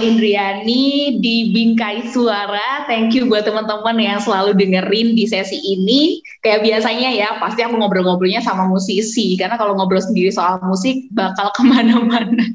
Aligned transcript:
Indriani 0.00 1.18
di 1.20 1.50
Bingkai 1.52 2.08
Suara. 2.10 2.88
Thank 2.88 3.14
you 3.18 3.28
buat 3.28 3.44
teman-teman 3.44 3.98
yang 3.98 4.18
selalu 4.18 4.56
dengerin 4.56 5.12
di 5.18 5.28
sesi 5.28 5.60
ini. 5.60 6.24
Kayak 6.40 6.64
biasanya 6.64 7.10
ya, 7.12 7.28
pasti 7.36 7.66
aku 7.66 7.76
ngobrol-ngobrolnya 7.76 8.40
sama 8.40 8.66
musisi. 8.70 9.36
Karena 9.36 9.60
kalau 9.60 9.76
ngobrol 9.76 10.00
sendiri 10.00 10.32
soal 10.32 10.56
musik, 10.64 11.10
bakal 11.12 11.52
ke 11.56 11.62
mana-mana. 11.66 12.46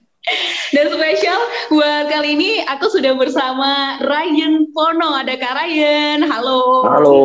Dan 0.71 0.87
spesial 0.87 1.41
buat 1.67 2.07
kali 2.07 2.39
ini 2.39 2.51
aku 2.63 2.87
sudah 2.87 3.11
bersama 3.13 3.99
Ryan 4.01 4.71
Pono. 4.71 5.13
Ada 5.19 5.35
Kak 5.35 5.53
Ryan. 5.53 6.23
Halo. 6.23 6.87
Halo, 6.87 7.19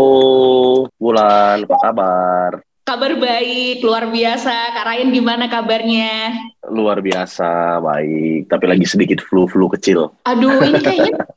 Wulan. 0.98 1.62
Apa 1.64 1.76
kabar? 1.78 2.67
Kabar 2.88 3.20
baik, 3.20 3.84
luar 3.84 4.08
biasa. 4.08 4.72
Kak 4.72 4.88
Ryan 4.88 5.12
gimana 5.12 5.44
kabarnya? 5.44 6.32
Luar 6.72 7.04
biasa, 7.04 7.84
baik. 7.84 8.48
Tapi 8.48 8.64
lagi 8.64 8.88
sedikit 8.88 9.20
flu-flu 9.20 9.68
kecil. 9.76 10.08
Aduh, 10.24 10.56
ini 10.64 10.80
kayaknya 10.80 11.20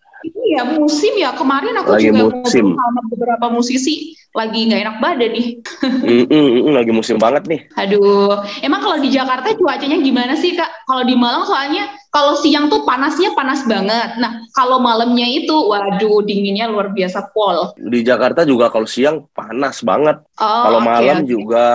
ya 0.62 0.78
musim 0.78 1.14
ya. 1.18 1.34
Kemarin 1.34 1.74
aku 1.82 1.98
Lagi 1.98 2.14
juga 2.14 2.24
musim. 2.30 2.78
sama 2.78 3.02
beberapa 3.10 3.46
musisi 3.50 4.14
lagi 4.32 4.70
nggak 4.70 4.82
enak 4.88 4.98
badan 5.02 5.32
nih. 5.36 5.48
Mm, 6.02 6.26
mm, 6.30 6.50
mm, 6.66 6.74
lagi 6.74 6.92
musim 6.94 7.18
banget 7.18 7.44
nih. 7.50 7.62
Aduh, 7.77 8.41
emang 8.62 8.82
kalau 8.82 8.98
di 9.02 9.10
Jakarta 9.10 9.54
cuacanya 9.54 9.98
gimana 10.02 10.34
sih 10.38 10.54
Kak? 10.54 10.85
Kalau 10.85 11.04
di 11.05 11.13
Malang 11.18 11.46
soalnya 11.46 11.90
kalau 12.12 12.35
siang 12.38 12.68
tuh 12.68 12.84
panasnya 12.84 13.32
panas 13.38 13.63
banget. 13.66 14.18
Nah, 14.20 14.44
kalau 14.52 14.82
malamnya 14.84 15.24
itu 15.26 15.54
waduh 15.54 16.22
dinginnya 16.26 16.68
luar 16.68 16.91
biasa 16.91 17.32
pol. 17.32 17.72
Di 17.80 18.04
Jakarta 18.04 18.44
juga 18.44 18.68
kalau 18.70 18.85
siang 18.90 19.26
panas 19.32 19.80
banget. 19.82 20.20
Oh, 20.41 20.62
kalau 20.68 20.80
oke, 20.84 20.88
malam 20.90 21.18
oke. 21.24 21.30
juga 21.30 21.66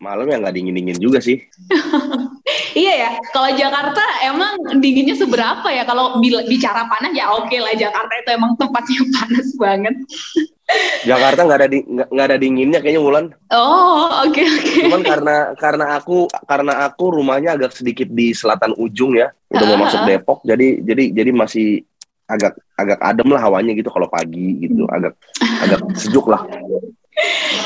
malam 0.00 0.26
ya 0.28 0.36
nggak 0.40 0.54
dingin-dingin 0.56 0.98
juga 1.00 1.18
sih. 1.20 1.40
Iya 2.70 2.92
ya, 2.96 3.10
kalau 3.30 3.50
Jakarta 3.52 4.02
emang 4.22 4.78
dinginnya 4.78 5.14
seberapa 5.14 5.66
ya? 5.68 5.82
Kalau 5.82 6.18
bicara 6.46 6.86
panas 6.86 7.10
ya 7.12 7.30
oke 7.32 7.56
lah 7.56 7.74
Jakarta 7.74 8.12
itu 8.16 8.30
emang 8.30 8.54
tempatnya 8.54 9.00
panas 9.16 9.48
banget. 9.58 9.94
Jakarta 11.02 11.40
nggak 11.42 11.58
ada 11.58 11.68
di- 11.68 11.86
nggak 11.86 12.26
ada 12.30 12.38
dinginnya 12.38 12.78
kayaknya 12.78 13.02
Wulan. 13.02 13.26
Oh, 13.50 14.22
oke 14.22 14.38
oke. 14.38 14.86
Cuman 14.86 15.02
karena 15.02 15.36
karena 15.58 15.84
aku 15.98 16.30
karena 16.46 16.72
aku 16.86 17.04
rumahnya 17.10 17.58
agak 17.58 17.74
sedikit 17.74 18.06
di 18.06 18.30
selatan 18.30 18.78
ujung 18.78 19.18
ya. 19.18 19.34
Udah 19.50 19.66
mau 19.66 19.76
Ah, 19.76 19.82
masuk 19.90 20.00
ah. 20.02 20.06
Depok, 20.06 20.38
jadi 20.46 20.78
jadi 20.78 21.04
jadi 21.10 21.30
masih 21.34 21.82
agak 22.30 22.54
agak 22.78 23.02
adem 23.02 23.26
lah 23.34 23.42
hawanya 23.42 23.74
gitu 23.74 23.90
kalau 23.90 24.06
pagi 24.06 24.62
gitu. 24.62 24.86
Agak 24.86 25.18
agak 25.58 25.80
sejuk 25.98 26.30
lah. 26.30 26.46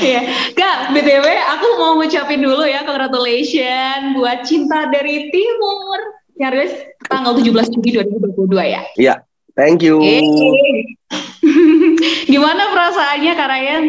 Iya, 0.05 0.21
Kak, 0.59 0.91
BTW 0.93 1.27
aku 1.55 1.67
mau 1.79 1.97
ngucapin 1.97 2.43
dulu 2.43 2.67
ya 2.67 2.83
congratulations 2.83 4.19
buat 4.19 4.43
Cinta 4.45 4.91
dari 4.91 5.31
Timur. 5.31 5.99
Rilis 6.35 6.75
tanggal 7.07 7.39
17 7.39 7.79
Juli 7.79 7.91
2022 8.03 8.75
ya. 8.75 8.83
Iya, 8.99 9.15
thank 9.55 9.87
you. 9.87 10.03
Yeay. 10.03 10.99
Gimana 12.33 12.75
perasaannya 12.75 13.33
Kak 13.39 13.49
Ryan 13.49 13.85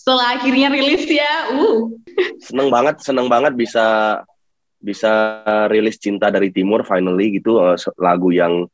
setelah 0.00 0.26
akhirnya 0.40 0.68
rilis 0.72 1.04
ya? 1.04 1.52
Uh. 1.54 1.92
seneng 2.40 2.72
banget 2.72 3.04
seneng 3.04 3.28
banget 3.28 3.52
bisa 3.52 4.18
bisa 4.80 5.44
rilis 5.68 6.00
cinta 6.00 6.32
dari 6.32 6.48
timur 6.48 6.82
finally 6.88 7.36
gitu 7.36 7.60
eh, 7.60 7.76
lagu 8.00 8.32
yang 8.32 8.64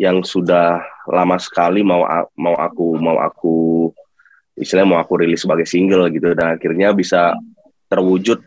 yang 0.00 0.24
sudah 0.24 0.80
lama 1.04 1.36
sekali 1.36 1.84
mau 1.84 2.08
mau 2.40 2.56
aku 2.56 2.96
mau 2.96 3.20
aku 3.20 3.56
istilahnya 4.62 4.88
mau 4.88 5.00
aku 5.02 5.18
rilis 5.20 5.42
sebagai 5.42 5.66
single 5.66 6.06
gitu 6.08 6.32
dan 6.32 6.56
akhirnya 6.56 6.94
bisa 6.94 7.34
terwujud 7.86 8.40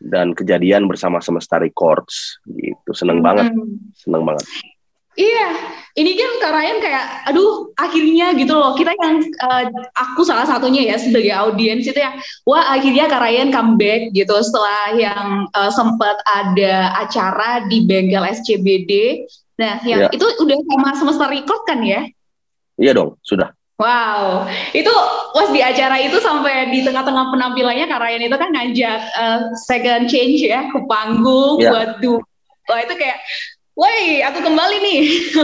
dan 0.00 0.32
kejadian 0.32 0.84
bersama 0.84 1.20
Semesta 1.20 1.56
Records 1.56 2.40
gitu 2.46 2.90
seneng 2.90 3.20
banget 3.20 3.52
Hmm. 3.52 3.78
seneng 3.94 4.26
banget 4.26 4.44
Iya, 5.10 5.48
ini 5.98 6.14
kan 6.14 6.30
Kak 6.38 6.52
Ryan 6.54 6.78
kayak, 6.80 7.04
aduh, 7.28 7.74
akhirnya 7.74 8.30
gitu 8.38 8.54
loh. 8.54 8.78
Kita 8.78 8.94
yang, 8.94 9.18
eh, 9.20 9.64
aku 9.92 10.22
salah 10.22 10.46
satunya 10.46 10.86
ya 10.86 10.96
sebagai 10.96 11.34
audiens 11.34 11.82
itu 11.82 11.98
ya, 11.98 12.14
wah 12.46 12.72
akhirnya 12.72 13.10
Kak 13.10 13.18
Ryan 13.18 13.50
comeback 13.50 14.14
gitu 14.14 14.32
setelah 14.40 14.94
yang 14.96 15.50
eh, 15.50 15.70
sempat 15.74 16.14
ada 16.24 16.94
acara 16.94 17.66
di 17.66 17.84
Bengkel 17.84 18.22
SCBD. 18.22 19.26
Nah, 19.58 19.82
yang 19.84 20.08
Iya. 20.08 20.14
itu 20.14 20.24
udah 20.40 20.56
sama 20.72 20.88
semesta 20.94 21.26
record 21.28 21.62
kan 21.68 21.82
ya? 21.84 22.06
iya 22.80 22.96
dong 22.96 23.20
sudah 23.20 23.52
Wow, 23.80 24.44
itu 24.76 24.92
pas 25.32 25.48
di 25.48 25.64
acara 25.64 25.96
itu 25.96 26.20
sampai 26.20 26.68
di 26.68 26.84
tengah-tengah 26.84 27.32
penampilannya 27.32 27.88
Kak 27.88 27.96
Ryan 27.96 28.28
itu 28.28 28.36
kan 28.36 28.50
ngajak 28.52 28.98
eh, 29.00 29.38
second 29.56 30.04
change 30.04 30.44
ya 30.44 30.68
ke 30.68 30.84
panggung 30.84 31.56
Iya. 31.56 31.70
buat 31.72 31.90
du. 31.98 32.20
Wah 32.68 32.78
itu 32.84 32.92
kayak, 32.92 33.16
woi 33.72 34.20
aku 34.20 34.44
kembali 34.44 34.76
nih. 34.84 35.00
Gitu. 35.16 35.40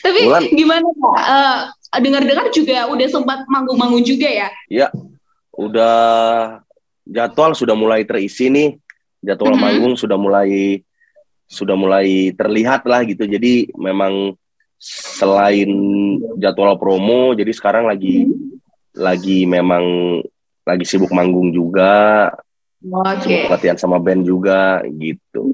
Tapi 0.00 0.20
Wulan. 0.22 0.42
gimana 0.54 0.86
Kak? 0.86 1.18
Eh, 1.18 1.58
dengar-dengar 1.98 2.46
juga 2.54 2.86
udah 2.86 3.06
sempat 3.10 3.42
manggung-manggung 3.50 4.06
juga 4.06 4.30
ya? 4.30 4.48
udah 5.50 5.98
jadwal 7.04 7.52
sudah 7.52 7.76
mulai 7.76 8.06
terisi 8.06 8.48
nih 8.48 8.78
jadwal 9.20 9.52
Mhm. 9.52 9.60
manggung 9.60 9.94
sudah 9.98 10.16
mulai 10.16 10.80
sudah 11.44 11.74
mulai 11.76 12.32
terlihat 12.32 12.86
lah 12.86 13.02
gitu 13.04 13.26
jadi 13.26 13.68
memang 13.76 14.32
selain 14.80 15.68
jadwal 16.40 16.80
promo 16.80 17.36
jadi 17.36 17.52
sekarang 17.52 17.84
lagi 17.84 18.24
lagi 18.96 19.44
memang 19.44 19.84
lagi 20.64 20.84
sibuk 20.88 21.12
manggung 21.12 21.52
juga 21.52 22.32
Oke. 22.80 23.28
sibuk 23.28 23.52
latihan 23.52 23.76
sama 23.76 24.00
band 24.00 24.24
juga 24.24 24.80
gitu 24.96 25.52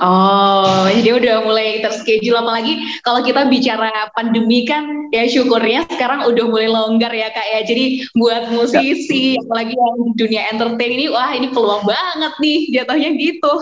Oh, 0.00 0.88
jadi 0.88 1.20
udah 1.20 1.36
mulai 1.44 1.84
terschedule 1.84 2.40
apalagi 2.40 2.80
kalau 3.04 3.20
kita 3.20 3.44
bicara 3.46 4.08
pandemi 4.16 4.64
kan 4.64 5.12
ya 5.12 5.28
syukurnya 5.28 5.84
sekarang 5.84 6.24
udah 6.24 6.44
mulai 6.48 6.68
longgar 6.72 7.12
ya 7.12 7.28
Kak 7.28 7.44
ya. 7.44 7.60
Jadi 7.62 8.08
buat 8.16 8.48
musisi 8.50 9.36
apalagi 9.36 9.76
yang 9.76 10.16
dunia 10.16 10.42
entertain 10.48 10.92
ini 10.96 11.06
wah 11.12 11.30
ini 11.36 11.52
peluang 11.52 11.84
banget 11.84 12.34
nih 12.40 12.58
jatuhnya 12.72 13.10
gitu. 13.20 13.52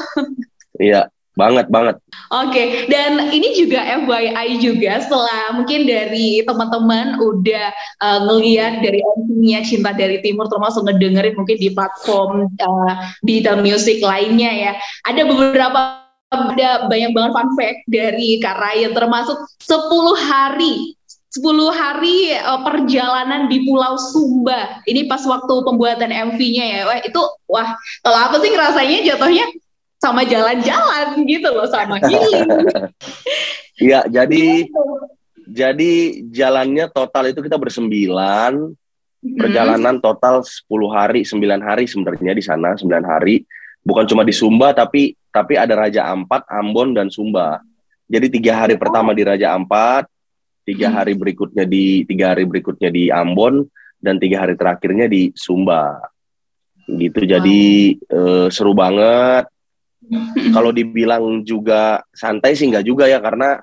iya 0.78 1.10
banget 1.40 1.66
banget 1.72 1.96
Oke, 2.30 2.86
dan 2.86 3.26
ini 3.34 3.58
juga 3.58 3.82
FYI 4.06 4.62
juga 4.62 5.02
setelah 5.02 5.50
mungkin 5.50 5.82
dari 5.82 6.46
teman-teman 6.46 7.18
udah 7.18 7.74
uh, 7.98 8.20
ngeliat 8.22 8.86
dari 8.86 9.02
MV-nya 9.02 9.66
Cinta 9.66 9.90
dari 9.90 10.22
Timur 10.22 10.46
termasuk 10.46 10.86
ngedengerin 10.86 11.34
mungkin 11.34 11.58
di 11.58 11.74
platform 11.74 12.46
uh, 12.62 12.94
digital 13.26 13.58
music 13.58 13.98
lainnya 13.98 14.70
ya. 14.70 14.72
Ada 15.10 15.26
beberapa 15.26 16.06
ada 16.30 16.86
banyak 16.86 17.10
banget 17.10 17.32
fun 17.34 17.50
fact 17.58 17.82
dari 17.90 18.38
Kak 18.38 18.62
termasuk 18.94 19.34
10 19.66 19.74
hari 20.30 20.94
10 21.34 21.46
hari 21.74 22.34
uh, 22.46 22.62
perjalanan 22.62 23.50
di 23.50 23.66
Pulau 23.66 23.98
Sumba. 23.98 24.82
Ini 24.86 25.10
pas 25.10 25.22
waktu 25.26 25.54
pembuatan 25.66 26.10
MV-nya 26.10 26.64
ya. 26.66 26.80
Wah, 26.86 26.98
itu 27.02 27.22
wah, 27.46 27.74
kalau 28.02 28.18
apa 28.18 28.38
sih 28.42 28.50
rasanya 28.54 28.98
jatuhnya 29.02 29.46
sama 30.00 30.24
jalan-jalan 30.24 31.22
gitu 31.28 31.48
loh, 31.52 31.68
sama 31.68 32.00
healing. 32.08 32.48
iya 33.76 34.00
jadi 34.08 34.64
jadi 35.44 35.92
jalannya 36.26 36.88
total 36.90 37.30
itu 37.30 37.40
kita 37.40 37.54
bersembilan 37.54 38.74
Hmm. 39.20 39.36
perjalanan 39.36 40.00
total 40.00 40.40
10 40.40 40.64
hari, 40.88 41.28
9 41.28 41.60
hari 41.60 41.84
sebenarnya 41.84 42.32
di 42.32 42.40
sana, 42.40 42.72
9 42.72 43.04
hari. 43.04 43.44
Bukan 43.84 44.08
cuma 44.08 44.24
di 44.24 44.32
Sumba 44.32 44.72
tapi 44.72 45.12
tapi 45.28 45.60
ada 45.60 45.76
Raja 45.76 46.08
Ampat, 46.08 46.48
Ambon 46.48 46.96
dan 46.96 47.12
Sumba. 47.12 47.60
Jadi 48.08 48.32
tiga 48.32 48.64
hari 48.64 48.80
pertama 48.80 49.12
di 49.12 49.20
Raja 49.20 49.52
Ampat, 49.52 50.08
tiga 50.64 50.88
Hmm. 50.88 50.96
hari 50.96 51.12
berikutnya 51.20 51.68
di 51.68 52.08
tiga 52.08 52.32
hari 52.32 52.48
berikutnya 52.48 52.88
di 52.88 53.12
Ambon 53.12 53.68
dan 54.00 54.16
tiga 54.16 54.40
hari 54.40 54.56
terakhirnya 54.56 55.04
di 55.04 55.36
Sumba. 55.36 56.00
Gitu. 56.88 57.20
Jadi 57.20 57.60
eh, 58.00 58.48
seru 58.48 58.72
banget. 58.72 59.52
Kalau 60.56 60.70
dibilang 60.74 61.46
juga 61.46 62.02
santai 62.10 62.58
sih 62.58 62.66
nggak 62.66 62.86
juga 62.86 63.06
ya 63.06 63.22
karena 63.22 63.58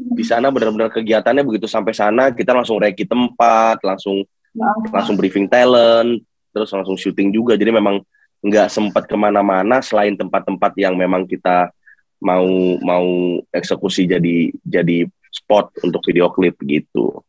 di 0.00 0.24
sana 0.24 0.48
benar-benar 0.48 0.88
kegiatannya 0.88 1.44
begitu 1.44 1.68
sampai 1.68 1.92
sana 1.92 2.32
kita 2.32 2.56
langsung 2.56 2.80
reki 2.80 3.04
tempat, 3.04 3.84
langsung 3.84 4.24
langsung 4.90 5.14
briefing 5.14 5.46
talent, 5.46 6.24
terus 6.50 6.72
langsung 6.72 6.96
syuting 6.96 7.30
juga. 7.30 7.54
Jadi 7.54 7.70
memang 7.70 8.00
nggak 8.40 8.72
sempat 8.72 9.04
ke 9.04 9.16
mana-mana 9.16 9.84
selain 9.84 10.16
tempat-tempat 10.16 10.72
yang 10.80 10.96
memang 10.96 11.28
kita 11.28 11.68
mau 12.20 12.48
mau 12.80 13.08
eksekusi 13.52 14.08
jadi 14.08 14.52
jadi 14.64 15.04
spot 15.30 15.84
untuk 15.84 16.00
video 16.08 16.32
klip 16.32 16.56
gitu. 16.64 17.20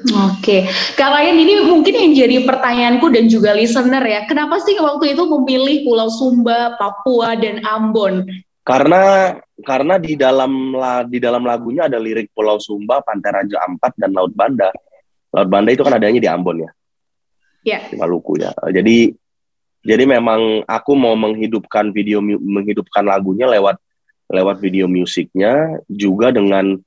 Oke, 0.00 0.70
Kak 0.94 1.10
Ryan 1.10 1.36
ini 1.36 1.54
mungkin 1.66 1.92
yang 1.92 2.12
jadi 2.14 2.36
pertanyaanku 2.46 3.10
dan 3.10 3.26
juga 3.26 3.50
listener 3.52 4.00
ya, 4.06 4.22
kenapa 4.24 4.62
sih 4.62 4.78
waktu 4.78 5.18
itu 5.18 5.26
memilih 5.26 5.82
Pulau 5.82 6.06
Sumba, 6.06 6.78
Papua, 6.78 7.34
dan 7.34 7.58
Ambon? 7.66 8.24
Karena 8.62 9.34
karena 9.66 9.98
di 9.98 10.14
dalam 10.14 10.72
la- 10.72 11.02
di 11.02 11.18
dalam 11.18 11.42
lagunya 11.42 11.90
ada 11.90 11.98
lirik 11.98 12.30
Pulau 12.30 12.62
Sumba, 12.62 13.02
Pantai 13.02 13.42
Raja 13.42 13.66
Ampat 13.66 13.98
dan 13.98 14.14
Laut 14.14 14.30
Banda. 14.30 14.70
Laut 15.34 15.48
Banda 15.50 15.74
itu 15.74 15.82
kan 15.82 15.98
adanya 15.98 16.22
di 16.22 16.30
Ambon 16.30 16.62
ya. 16.64 16.70
Ya. 17.66 17.78
Di 17.90 17.98
Maluku 17.98 18.40
ya. 18.40 18.54
Jadi 18.70 19.10
jadi 19.80 20.04
memang 20.04 20.64
aku 20.68 20.92
mau 20.94 21.16
menghidupkan 21.16 21.90
video 21.90 22.22
menghidupkan 22.22 23.04
lagunya 23.04 23.48
lewat 23.48 23.80
lewat 24.30 24.62
video 24.62 24.86
musiknya 24.86 25.82
juga 25.90 26.30
dengan 26.30 26.78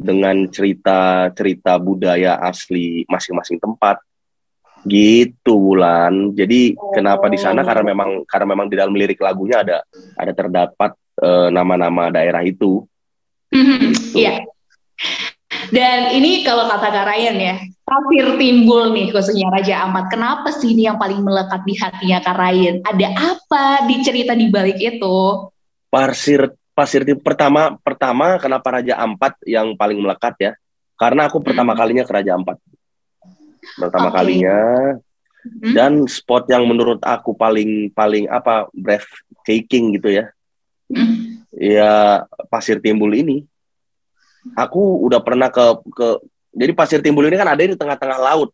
dengan 0.00 0.48
cerita-cerita 0.48 1.76
budaya 1.76 2.40
asli 2.40 3.04
masing-masing 3.04 3.60
tempat. 3.60 4.00
Gitu 4.80 5.60
bulan 5.60 6.32
jadi 6.32 6.72
oh. 6.72 6.96
kenapa 6.96 7.28
di 7.28 7.36
sana? 7.36 7.60
Karena 7.60 7.92
memang 7.92 8.24
karena 8.24 8.46
memang 8.48 8.66
di 8.72 8.80
dalam 8.80 8.96
lirik 8.96 9.20
lagunya 9.20 9.60
ada 9.60 9.84
ada 10.16 10.32
terdapat 10.32 10.96
nama 11.20 11.76
nama-nama 11.76 12.08
daerah 12.08 12.40
itu. 12.40 12.88
Mm-hmm. 13.52 13.92
iya. 14.16 14.40
Dan 15.68 16.16
ini 16.16 16.40
kalau 16.48 16.64
kata 16.64 16.88
Kak 16.88 17.06
Ryan 17.12 17.36
ya 17.36 17.54
pasir 17.90 18.38
timbul 18.38 18.94
nih 18.94 19.10
khususnya 19.10 19.50
Raja 19.50 19.84
Ampat. 19.84 20.14
Kenapa 20.14 20.48
sih 20.54 20.72
ini 20.72 20.86
yang 20.86 20.96
paling 20.96 21.20
melekat 21.20 21.66
di 21.66 21.74
hatinya 21.74 22.18
Kak 22.22 22.36
Ryan? 22.38 22.74
Ada 22.86 23.08
apa 23.34 23.64
di 23.90 23.96
cerita 24.00 24.32
di 24.38 24.46
balik 24.48 24.78
itu? 24.78 25.50
Pasir 25.90 26.54
pasir 26.80 27.04
timbul 27.04 27.20
pertama 27.20 27.76
pertama 27.84 28.40
kenapa 28.40 28.80
Raja 28.80 28.96
Ampat 28.96 29.36
yang 29.44 29.76
paling 29.76 30.00
melekat 30.00 30.32
ya 30.40 30.52
karena 30.96 31.28
aku 31.28 31.44
pertama 31.44 31.76
mm-hmm. 31.76 31.80
kalinya 31.84 32.04
ke 32.08 32.12
Raja 32.16 32.32
Ampat 32.40 32.56
pertama 33.76 34.08
okay. 34.08 34.16
kalinya 34.16 34.58
hmm. 35.44 35.72
dan 35.76 35.92
spot 36.08 36.48
yang 36.48 36.64
menurut 36.64 36.96
aku 37.04 37.36
paling 37.36 37.92
paling 37.92 38.24
apa 38.32 38.72
breathtaking 38.72 40.00
gitu 40.00 40.08
ya 40.08 40.32
hmm. 40.88 41.44
ya 41.52 42.24
pasir 42.48 42.80
timbul 42.80 43.12
ini 43.12 43.44
aku 44.56 45.04
udah 45.04 45.20
pernah 45.20 45.52
ke 45.52 45.64
ke 45.92 46.08
jadi 46.56 46.72
pasir 46.72 47.04
timbul 47.04 47.28
ini 47.28 47.36
kan 47.36 47.52
ada 47.52 47.60
di 47.60 47.76
tengah-tengah 47.76 48.18
laut 48.18 48.50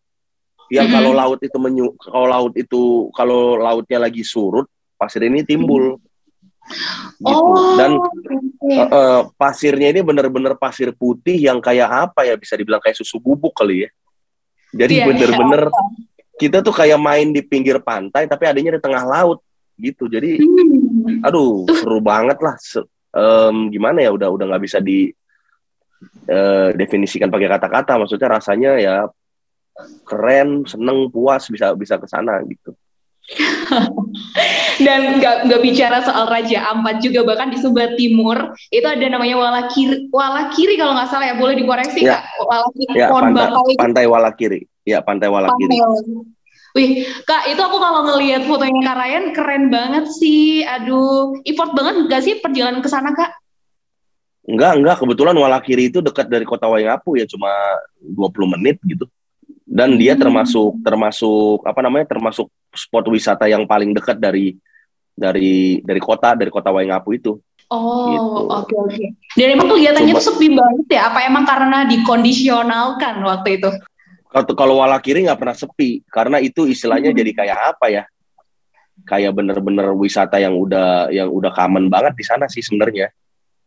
yang 0.66 0.90
hmm. 0.90 0.94
kalau 0.98 1.12
laut 1.14 1.38
itu 1.38 1.58
menyu 1.62 1.94
kalau 2.02 2.26
laut 2.26 2.54
itu 2.58 2.82
kalau 3.14 3.54
lautnya 3.54 4.02
lagi 4.02 4.26
surut 4.26 4.66
pasir 4.98 5.22
ini 5.22 5.46
timbul 5.46 6.02
gitu 7.22 7.30
oh, 7.30 7.78
dan 7.78 7.96
okay. 7.98 8.78
uh, 8.78 8.88
uh, 8.90 9.20
pasirnya 9.38 9.94
ini 9.94 10.02
benar-benar 10.02 10.58
pasir 10.58 10.90
putih 10.90 11.38
yang 11.38 11.62
kayak 11.62 12.10
apa 12.10 12.26
ya 12.26 12.34
bisa 12.34 12.58
dibilang 12.58 12.82
kayak 12.82 12.98
susu 12.98 13.22
bubuk 13.22 13.54
kali 13.54 13.86
ya 13.86 13.90
jadi 14.76 14.94
yeah, 15.02 15.06
bener-bener 15.08 15.62
yeah. 15.70 15.84
kita 16.36 16.58
tuh 16.60 16.74
kayak 16.74 17.00
main 17.00 17.32
di 17.32 17.40
pinggir 17.40 17.80
pantai 17.80 18.28
tapi 18.28 18.44
adanya 18.44 18.76
di 18.76 18.82
tengah 18.82 19.04
laut 19.06 19.40
gitu. 19.80 20.08
Jadi 20.08 20.40
hmm. 20.40 21.24
aduh 21.24 21.68
seru 21.72 22.00
banget 22.04 22.40
lah. 22.40 22.56
Um, 23.16 23.72
gimana 23.72 24.04
ya 24.04 24.12
udah 24.12 24.28
udah 24.28 24.44
nggak 24.52 24.64
bisa 24.64 24.78
di 24.84 25.08
uh, 26.28 26.70
definisikan 26.76 27.32
pakai 27.32 27.48
kata-kata. 27.48 27.96
Maksudnya 28.00 28.28
rasanya 28.28 28.72
ya 28.80 28.96
keren, 30.08 30.64
seneng, 30.64 31.12
puas 31.12 31.48
bisa 31.52 31.72
bisa 31.76 32.00
ke 32.00 32.08
sana 32.08 32.40
gitu. 32.48 32.72
Dan 34.86 35.18
nggak 35.18 35.50
nggak 35.50 35.60
bicara 35.62 35.98
soal 36.06 36.30
Raja 36.30 36.62
Ampat 36.70 37.02
juga 37.02 37.26
bahkan 37.26 37.50
di 37.50 37.58
sebelah 37.58 37.98
timur 37.98 38.54
itu 38.70 38.86
ada 38.86 39.02
namanya 39.02 39.34
Walakiri 39.34 40.06
Walakiri 40.14 40.78
kalau 40.78 40.94
nggak 40.94 41.10
salah 41.10 41.26
ya 41.32 41.34
boleh 41.34 41.58
dikoreksi 41.58 42.06
ya. 42.06 42.22
kak 42.22 42.22
Walakiri 42.46 42.92
ya, 42.94 43.08
pantai, 43.10 43.74
pantai 43.74 44.04
Walakiri 44.06 44.60
ya 44.86 44.98
pantai 45.02 45.28
Walakiri. 45.28 45.74
Pantai. 45.74 46.34
Wih, 46.76 47.08
Kak, 47.24 47.48
itu 47.48 47.56
aku 47.56 47.80
kalau 47.80 48.04
ngelihat 48.04 48.44
fotonya 48.44 48.84
Kak 48.84 48.96
Ryan 49.00 49.24
keren 49.32 49.72
banget 49.72 50.12
sih. 50.12 50.60
Aduh, 50.60 51.40
effort 51.48 51.72
banget 51.72 52.04
nggak 52.04 52.20
sih 52.20 52.36
perjalanan 52.44 52.84
ke 52.84 52.88
sana, 52.92 53.16
Kak? 53.16 53.32
Enggak, 54.44 54.76
enggak. 54.76 55.00
Kebetulan 55.00 55.40
Walakiri 55.40 55.88
itu 55.88 56.04
dekat 56.04 56.28
dari 56.28 56.44
kota 56.44 56.68
Waingapu 56.68 57.16
ya, 57.16 57.24
cuma 57.24 57.48
20 58.04 58.52
menit 58.60 58.76
gitu 58.84 59.08
dan 59.66 59.98
dia 59.98 60.14
hmm. 60.14 60.22
termasuk 60.22 60.70
termasuk 60.86 61.58
apa 61.66 61.80
namanya 61.82 62.06
termasuk 62.06 62.46
spot 62.70 63.10
wisata 63.10 63.50
yang 63.50 63.66
paling 63.66 63.90
dekat 63.90 64.14
dari 64.14 64.54
dari 65.10 65.82
dari 65.82 66.00
kota 66.00 66.38
dari 66.38 66.48
kota 66.54 66.70
Waingapu 66.70 67.18
itu. 67.18 67.34
Oh, 67.66 68.06
gitu. 68.14 68.22
oke 68.46 68.46
okay, 68.46 68.76
oke. 68.78 68.94
Okay. 68.94 69.08
Dan 69.34 69.58
emang 69.58 69.66
kegiatannya 69.74 70.14
Cuma, 70.14 70.22
tuh 70.22 70.26
sepi 70.30 70.48
banget 70.54 70.86
ya? 70.86 71.10
Apa 71.10 71.18
emang 71.26 71.42
karena 71.42 71.82
dikondisionalkan 71.90 73.18
waktu 73.26 73.58
itu? 73.58 73.70
Kalau 74.30 74.54
kalau 74.54 74.74
Walakiri 74.78 75.26
nggak 75.26 75.40
pernah 75.42 75.56
sepi 75.58 76.06
karena 76.06 76.38
itu 76.38 76.70
istilahnya 76.70 77.10
hmm. 77.10 77.18
jadi 77.18 77.30
kayak 77.42 77.58
apa 77.74 77.86
ya? 77.90 78.04
Kayak 79.02 79.34
bener-bener 79.34 79.90
wisata 79.98 80.38
yang 80.38 80.54
udah 80.54 81.10
yang 81.10 81.26
udah 81.26 81.50
common 81.50 81.90
banget 81.90 82.14
di 82.14 82.22
sana 82.22 82.46
sih 82.46 82.62
sebenarnya. 82.62 83.10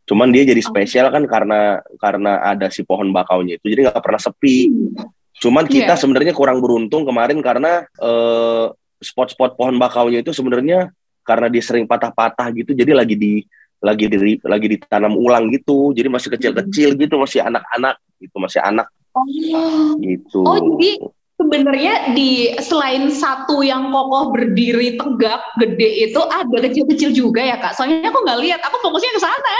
Cuman 0.07 0.31
dia 0.31 0.47
jadi 0.47 0.63
oh. 0.63 0.67
spesial 0.71 1.11
kan 1.11 1.27
karena 1.27 1.83
karena 1.99 2.39
ada 2.39 2.71
si 2.71 2.87
pohon 2.87 3.11
bakaunya 3.11 3.59
itu 3.59 3.67
jadi 3.67 3.91
nggak 3.91 3.99
pernah 3.99 4.21
sepi. 4.21 4.71
Hmm. 4.71 5.18
Cuman 5.39 5.65
kita 5.65 5.95
yeah. 5.95 5.99
sebenarnya 5.99 6.35
kurang 6.35 6.59
beruntung 6.59 7.07
kemarin 7.07 7.39
karena 7.39 7.87
uh, 7.99 8.75
spot-spot 8.99 9.55
pohon 9.55 9.79
bakaunya 9.79 10.19
itu 10.19 10.35
sebenarnya 10.35 10.91
karena 11.23 11.47
dia 11.47 11.63
sering 11.63 11.87
patah-patah 11.87 12.51
gitu, 12.51 12.75
jadi 12.75 12.91
lagi 12.91 13.15
di 13.15 13.45
lagi 13.79 14.11
di 14.11 14.35
lagi 14.43 14.67
ditanam 14.75 15.15
ulang 15.15 15.47
gitu, 15.55 15.95
jadi 15.95 16.11
masih 16.11 16.35
kecil-kecil 16.35 16.99
gitu, 16.99 17.15
masih 17.15 17.39
anak-anak 17.39 17.95
gitu, 18.19 18.35
masih 18.35 18.59
anak. 18.59 18.91
Oh. 19.15 19.95
Gitu. 20.03 20.41
Oh, 20.43 20.59
jadi 20.59 20.99
sebenarnya 21.39 22.11
di 22.11 22.59
selain 22.59 23.07
satu 23.07 23.63
yang 23.63 23.87
kokoh 23.95 24.35
berdiri 24.35 24.99
tegak 24.99 25.39
gede 25.55 26.11
itu 26.11 26.19
ada 26.27 26.57
kecil-kecil 26.59 27.15
juga 27.15 27.39
ya 27.39 27.55
kak. 27.55 27.79
Soalnya 27.79 28.11
aku 28.11 28.19
nggak 28.19 28.39
lihat, 28.43 28.59
aku 28.59 28.75
fokusnya 28.83 29.15
ke 29.15 29.21
sana. 29.23 29.55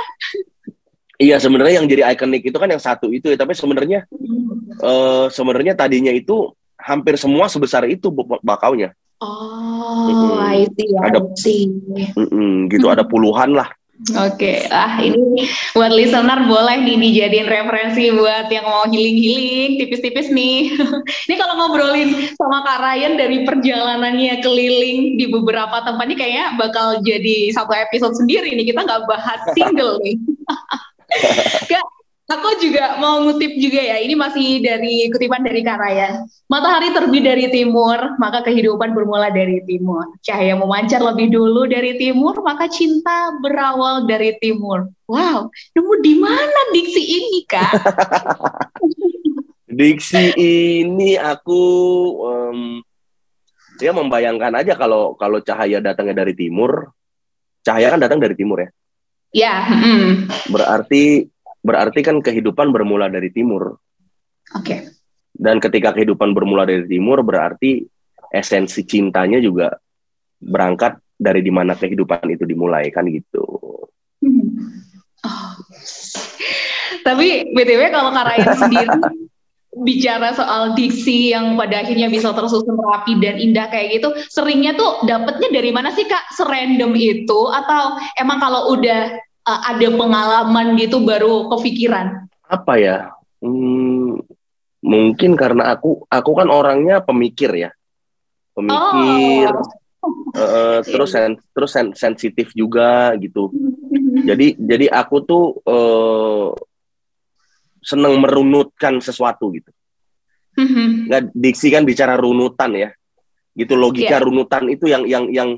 Iya 1.20 1.36
sebenarnya 1.36 1.84
yang 1.84 1.88
jadi 1.88 2.16
ikonik 2.16 2.48
itu 2.48 2.56
kan 2.56 2.72
yang 2.72 2.80
satu 2.80 3.12
itu 3.12 3.32
ya, 3.32 3.36
tapi 3.40 3.52
sebenarnya 3.52 4.08
uh, 4.82 5.28
sebenarnya 5.32 5.76
tadinya 5.76 6.12
itu 6.12 6.52
hampir 6.80 7.20
semua 7.20 7.52
sebesar 7.52 7.86
itu 7.86 8.10
bakaunya. 8.42 8.96
Oh, 9.20 10.08
mm-hmm. 10.08 10.40
I 10.40 10.64
see, 10.80 10.96
ada. 10.96 11.20
Mm-mm, 12.16 12.72
gitu 12.72 12.88
ada 12.88 13.04
puluhan 13.04 13.52
lah. 13.52 13.68
Oke, 14.16 14.64
okay. 14.64 14.72
ah 14.72 14.96
ini 15.04 15.44
buat 15.76 15.92
listener 15.92 16.48
boleh 16.48 16.88
nih 16.88 16.96
dijadiin 17.04 17.52
referensi 17.52 18.08
buat 18.16 18.48
yang 18.48 18.64
mau 18.64 18.88
healing-healing 18.88 19.76
tipis-tipis 19.76 20.32
nih. 20.32 20.72
ini 21.28 21.36
kalau 21.36 21.60
ngobrolin 21.60 22.16
sama 22.40 22.64
Kak 22.64 22.80
Ryan 22.80 23.20
dari 23.20 23.44
perjalanannya 23.44 24.40
keliling 24.40 25.20
di 25.20 25.28
beberapa 25.28 25.84
tempat 25.84 26.08
ini 26.08 26.16
kayaknya 26.16 26.56
bakal 26.56 27.04
jadi 27.04 27.52
satu 27.52 27.76
episode 27.76 28.16
sendiri 28.16 28.56
nih. 28.56 28.72
Kita 28.72 28.88
nggak 28.88 29.04
bahas 29.04 29.44
single 29.52 30.00
nih. 30.00 30.16
Kak, 31.76 31.86
aku 32.30 32.50
juga 32.62 33.02
mau 33.02 33.26
ngutip 33.26 33.58
juga 33.58 33.82
ya. 33.82 33.98
Ini 34.00 34.14
masih 34.14 34.62
dari 34.62 35.10
kutipan 35.10 35.42
dari 35.42 35.66
Karaya. 35.66 36.24
Matahari 36.46 36.94
terbit 36.94 37.26
dari 37.26 37.46
timur, 37.50 37.98
maka 38.22 38.46
kehidupan 38.46 38.94
bermula 38.94 39.34
dari 39.34 39.66
timur. 39.66 40.14
Cahaya 40.22 40.54
memancar 40.54 41.02
lebih 41.02 41.34
dulu 41.34 41.66
dari 41.66 41.98
timur, 41.98 42.38
maka 42.46 42.70
cinta 42.70 43.34
berawal 43.42 44.06
dari 44.06 44.38
timur. 44.38 44.94
Wow, 45.10 45.50
nemu 45.74 45.94
di 46.06 46.14
mana 46.22 46.62
diksi 46.74 47.02
ini, 47.02 47.42
Kak? 47.50 47.74
diksi 49.80 50.34
ini 50.38 51.18
aku 51.18 51.64
um, 52.26 52.60
ya 53.82 53.94
membayangkan 53.94 54.54
aja 54.58 54.74
kalau 54.78 55.18
kalau 55.18 55.42
cahaya 55.42 55.82
datangnya 55.82 56.26
dari 56.26 56.34
timur, 56.38 56.94
cahaya 57.66 57.94
kan 57.94 58.02
datang 58.02 58.22
dari 58.22 58.38
timur 58.38 58.62
ya. 58.62 58.70
Ya. 59.30 59.56
Mm. 59.70 60.26
Berarti 60.50 61.30
berarti 61.60 62.00
kan 62.02 62.24
kehidupan 62.24 62.72
bermula 62.72 63.12
dari 63.12 63.30
timur. 63.32 63.76
Oke. 64.56 64.66
Okay. 64.66 64.80
Dan 65.30 65.64
ketika 65.64 65.96
kehidupan 65.96 66.36
bermula 66.36 66.68
dari 66.68 66.84
timur 66.90 67.24
berarti 67.24 67.86
esensi 68.34 68.84
cintanya 68.84 69.40
juga 69.40 69.72
berangkat 70.40 71.00
dari 71.20 71.44
di 71.44 71.52
mana 71.52 71.76
kehidupan 71.76 72.24
itu 72.32 72.44
dimulai 72.48 72.88
kan 72.92 73.08
gitu. 73.08 73.44
Hmm. 74.24 74.84
Oh. 75.24 75.52
Tapi 77.04 77.52
btw 77.52 77.82
kalau 77.92 78.12
Karayan 78.16 78.56
sendiri 78.56 78.96
bicara 79.80 80.36
soal 80.36 80.74
diksi 80.76 81.32
yang 81.32 81.56
pada 81.56 81.86
akhirnya 81.86 82.12
bisa 82.12 82.34
tersusun 82.34 82.76
rapi 82.76 83.16
dan 83.22 83.40
indah 83.40 83.70
kayak 83.72 84.02
gitu, 84.02 84.10
seringnya 84.28 84.76
tuh 84.76 85.06
dapetnya 85.06 85.50
dari 85.54 85.72
mana 85.72 85.94
sih 85.94 86.04
kak? 86.10 86.36
Serandom 86.36 86.92
itu 86.98 87.40
atau 87.48 87.96
emang 88.20 88.42
kalau 88.42 88.76
udah 88.76 89.14
uh, 89.46 89.62
ada 89.70 89.88
pengalaman 89.94 90.76
gitu 90.80 91.04
baru 91.04 91.48
kepikiran? 91.56 92.28
Apa 92.50 92.74
ya? 92.80 92.98
Hmm, 93.40 94.20
mungkin 94.84 95.36
karena 95.40 95.76
aku 95.76 96.04
aku 96.12 96.32
kan 96.36 96.48
orangnya 96.52 97.00
pemikir 97.00 97.52
ya, 97.56 97.72
pemikir. 98.56 99.54
Oh. 99.56 99.78
Uh, 100.32 100.80
terus 100.88 101.12
sen, 101.12 101.36
terus 101.52 101.76
sen, 101.76 101.92
sensitif 101.92 102.56
juga 102.56 103.12
gitu. 103.20 103.52
jadi 104.30 104.56
jadi 104.56 104.88
aku 104.96 105.16
tuh 105.28 105.60
uh, 105.68 106.56
seneng 107.84 108.20
merunutkan 108.20 109.04
sesuatu 109.04 109.52
gitu. 109.52 109.72
Mm-hmm. 110.56 110.88
Nggak 111.12 111.22
diksi 111.36 111.68
kan 111.72 111.84
bicara 111.84 112.16
runutan 112.16 112.72
ya, 112.76 112.90
gitu 113.56 113.76
logika 113.76 114.20
yeah. 114.20 114.24
runutan 114.24 114.64
itu 114.72 114.86
yang 114.88 115.04
yang 115.08 115.28
yang 115.32 115.50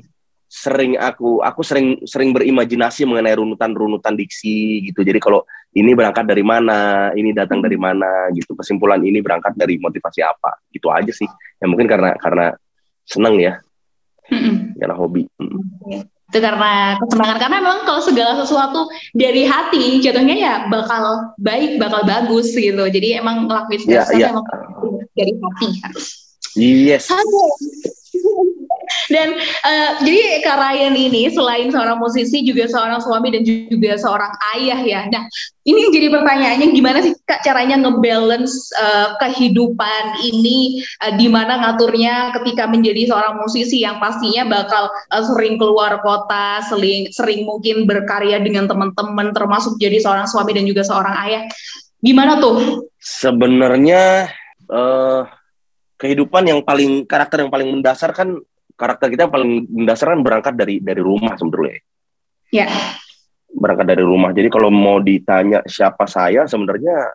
sering 0.52 1.00
aku 1.00 1.40
aku 1.40 1.64
sering 1.64 2.04
sering 2.04 2.36
berimajinasi 2.36 3.08
mengenai 3.08 3.40
runutan-runutan 3.40 4.12
diksi 4.12 4.84
gitu. 4.84 5.00
Jadi 5.00 5.16
kalau 5.16 5.48
ini 5.72 5.96
berangkat 5.96 6.28
dari 6.28 6.44
mana, 6.44 7.08
ini 7.16 7.32
datang 7.32 7.64
dari 7.64 7.80
mm-hmm. 7.80 7.96
mana 7.96 8.28
gitu. 8.36 8.52
Kesimpulan 8.52 9.00
ini 9.00 9.24
berangkat 9.24 9.56
dari 9.56 9.80
motivasi 9.80 10.20
apa. 10.20 10.60
Gitu 10.68 10.92
aja 10.92 11.08
sih. 11.08 11.24
Ya 11.56 11.64
mungkin 11.64 11.88
karena 11.88 12.12
karena 12.20 12.52
seneng 13.08 13.40
ya. 13.40 13.64
Mm-hmm. 14.28 14.76
Karena 14.76 14.94
hobi. 15.00 15.24
Mm. 15.40 16.04
itu 16.32 16.40
karena 16.40 16.96
kesenangan 16.96 17.36
karena 17.44 17.60
memang 17.60 17.78
kalau 17.84 18.00
segala 18.00 18.32
sesuatu 18.40 18.88
dari 19.12 19.44
hati 19.44 20.00
jatuhnya 20.00 20.32
ya 20.32 20.54
bakal 20.72 21.36
baik 21.36 21.76
bakal 21.76 22.08
bagus 22.08 22.56
gitu 22.56 22.88
jadi 22.88 23.20
emang 23.20 23.44
ngelakuin 23.44 23.84
segala 23.84 24.00
yeah, 24.00 24.08
sesuatu 24.08 24.16
yeah. 24.16 24.32
emang 24.32 24.46
dari 25.12 25.32
hati 25.36 25.68
harus 25.84 26.06
yes 26.56 27.12
dan 29.10 29.34
uh, 29.38 29.90
jadi 30.04 30.44
Kak 30.44 30.58
Ryan 30.58 30.94
ini 30.94 31.32
selain 31.32 31.72
seorang 31.72 31.98
musisi 31.98 32.44
juga 32.46 32.68
seorang 32.68 33.00
suami 33.02 33.32
dan 33.34 33.42
juga 33.42 33.98
seorang 33.98 34.32
ayah 34.58 34.80
ya. 34.82 35.00
Nah, 35.10 35.24
ini 35.62 35.94
jadi 35.94 36.10
pertanyaannya 36.10 36.68
gimana 36.74 36.98
sih 37.02 37.14
Kak 37.22 37.42
caranya 37.46 37.78
ngebalance 37.82 38.70
uh, 38.76 39.14
kehidupan 39.22 40.22
ini 40.22 40.82
uh, 41.02 41.14
di 41.14 41.26
mana 41.30 41.58
ngaturnya 41.62 42.34
ketika 42.38 42.66
menjadi 42.66 43.10
seorang 43.10 43.38
musisi 43.38 43.82
yang 43.82 44.02
pastinya 44.02 44.46
bakal 44.46 44.90
uh, 45.10 45.22
sering 45.22 45.56
keluar 45.56 46.02
kota, 46.02 46.62
sering 46.66 47.10
sering 47.10 47.46
mungkin 47.46 47.86
berkarya 47.88 48.42
dengan 48.42 48.66
teman-teman 48.66 49.30
termasuk 49.30 49.78
jadi 49.78 50.02
seorang 50.02 50.26
suami 50.26 50.54
dan 50.54 50.66
juga 50.66 50.82
seorang 50.82 51.14
ayah. 51.26 51.42
Gimana 52.02 52.42
tuh? 52.42 52.90
Sebenarnya 52.98 54.26
uh, 54.66 55.22
kehidupan 56.02 56.50
yang 56.50 56.60
paling 56.66 57.06
karakter 57.06 57.46
yang 57.46 57.52
paling 57.54 57.70
mendasar 57.78 58.10
kan 58.10 58.42
karakter 58.74 59.08
kita 59.12 59.28
paling 59.28 59.68
mendasar 59.68 60.12
kan 60.16 60.20
berangkat 60.20 60.54
dari 60.56 60.78
dari 60.82 61.00
rumah 61.00 61.36
sebenarnya. 61.36 61.80
Ya. 62.52 62.68
Berangkat 63.52 63.86
dari 63.88 64.04
rumah. 64.04 64.32
Jadi 64.32 64.48
kalau 64.48 64.72
mau 64.72 64.98
ditanya 65.00 65.60
siapa 65.68 66.08
saya 66.08 66.48
sebenarnya 66.48 67.12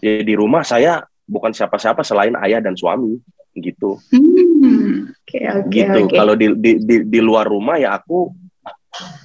ya 0.00 0.22
di 0.22 0.34
rumah 0.36 0.62
saya 0.62 1.02
bukan 1.26 1.50
siapa-siapa 1.50 2.06
selain 2.06 2.38
ayah 2.46 2.62
dan 2.62 2.78
suami 2.78 3.18
gitu. 3.56 3.98
Hmm. 4.12 5.10
Okay, 5.26 5.48
okay, 5.50 5.70
gitu. 5.72 5.98
Okay. 6.06 6.16
Kalau 6.16 6.34
di, 6.38 6.46
di 6.54 6.72
di 6.84 6.96
di 7.08 7.20
luar 7.20 7.48
rumah 7.48 7.80
ya 7.80 7.98
aku 7.98 8.30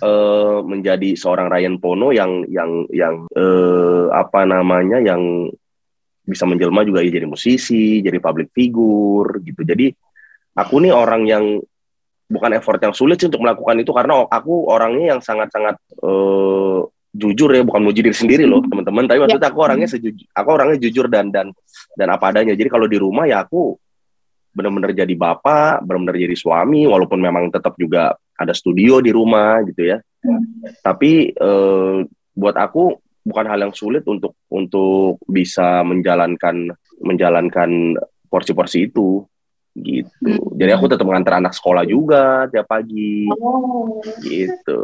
uh, 0.02 0.60
menjadi 0.66 1.14
seorang 1.14 1.52
Ryan 1.52 1.76
Pono 1.78 2.10
yang 2.10 2.48
yang 2.48 2.88
yang 2.90 3.28
uh, 3.36 4.10
apa 4.12 4.48
namanya 4.48 4.98
yang 5.04 5.52
bisa 6.22 6.48
menjelma 6.48 6.86
juga 6.88 7.04
ya 7.04 7.12
jadi 7.12 7.28
musisi, 7.28 8.00
jadi 8.00 8.18
public 8.18 8.56
figure 8.56 9.42
gitu. 9.44 9.62
Jadi 9.62 9.92
aku 10.56 10.84
nih 10.84 10.94
orang 10.94 11.24
yang 11.28 11.46
bukan 12.32 12.52
effort 12.56 12.80
yang 12.80 12.96
sulit 12.96 13.20
sih 13.20 13.28
untuk 13.28 13.44
melakukan 13.44 13.76
itu 13.84 13.92
karena 13.92 14.24
aku 14.32 14.72
orangnya 14.72 15.16
yang 15.16 15.22
sangat-sangat 15.22 15.76
uh, 16.00 16.88
jujur 17.12 17.52
ya 17.52 17.60
bukan 17.68 17.84
mau 17.84 17.92
diri 17.92 18.16
sendiri 18.16 18.48
loh 18.48 18.64
teman-teman. 18.64 19.04
Tapi 19.04 19.20
maksudnya 19.20 19.52
aku 19.52 19.60
orangnya 19.60 19.88
sejujur 19.92 20.26
aku 20.32 20.50
orangnya 20.56 20.78
jujur 20.80 21.06
dan 21.12 21.28
dan 21.28 21.52
dan 22.00 22.08
apa 22.08 22.32
adanya. 22.32 22.56
Jadi 22.56 22.72
kalau 22.72 22.88
di 22.88 22.96
rumah 22.96 23.28
ya 23.28 23.44
aku 23.44 23.76
benar-benar 24.52 24.92
jadi 24.92 25.14
bapak 25.16 25.84
benar-benar 25.84 26.16
jadi 26.20 26.36
suami 26.36 26.84
walaupun 26.88 27.20
memang 27.20 27.48
tetap 27.52 27.76
juga 27.80 28.16
ada 28.36 28.56
studio 28.56 29.04
di 29.04 29.12
rumah 29.12 29.60
gitu 29.68 29.92
ya. 29.92 30.00
Tapi 30.80 31.36
uh, 31.36 32.04
buat 32.32 32.56
aku 32.56 32.96
bukan 33.22 33.46
hal 33.46 33.60
yang 33.60 33.76
sulit 33.76 34.08
untuk 34.08 34.34
untuk 34.50 35.20
bisa 35.28 35.84
menjalankan 35.84 36.74
menjalankan 37.04 38.00
porsi-porsi 38.32 38.88
itu 38.90 39.26
gitu. 39.76 40.28
Hmm. 40.28 40.60
Jadi 40.60 40.72
aku 40.76 40.86
tetap 40.92 41.06
mengantar 41.08 41.40
anak 41.40 41.56
sekolah 41.56 41.84
juga 41.88 42.48
tiap 42.52 42.68
pagi. 42.68 43.28
Oh. 43.32 44.04
Gitu. 44.20 44.80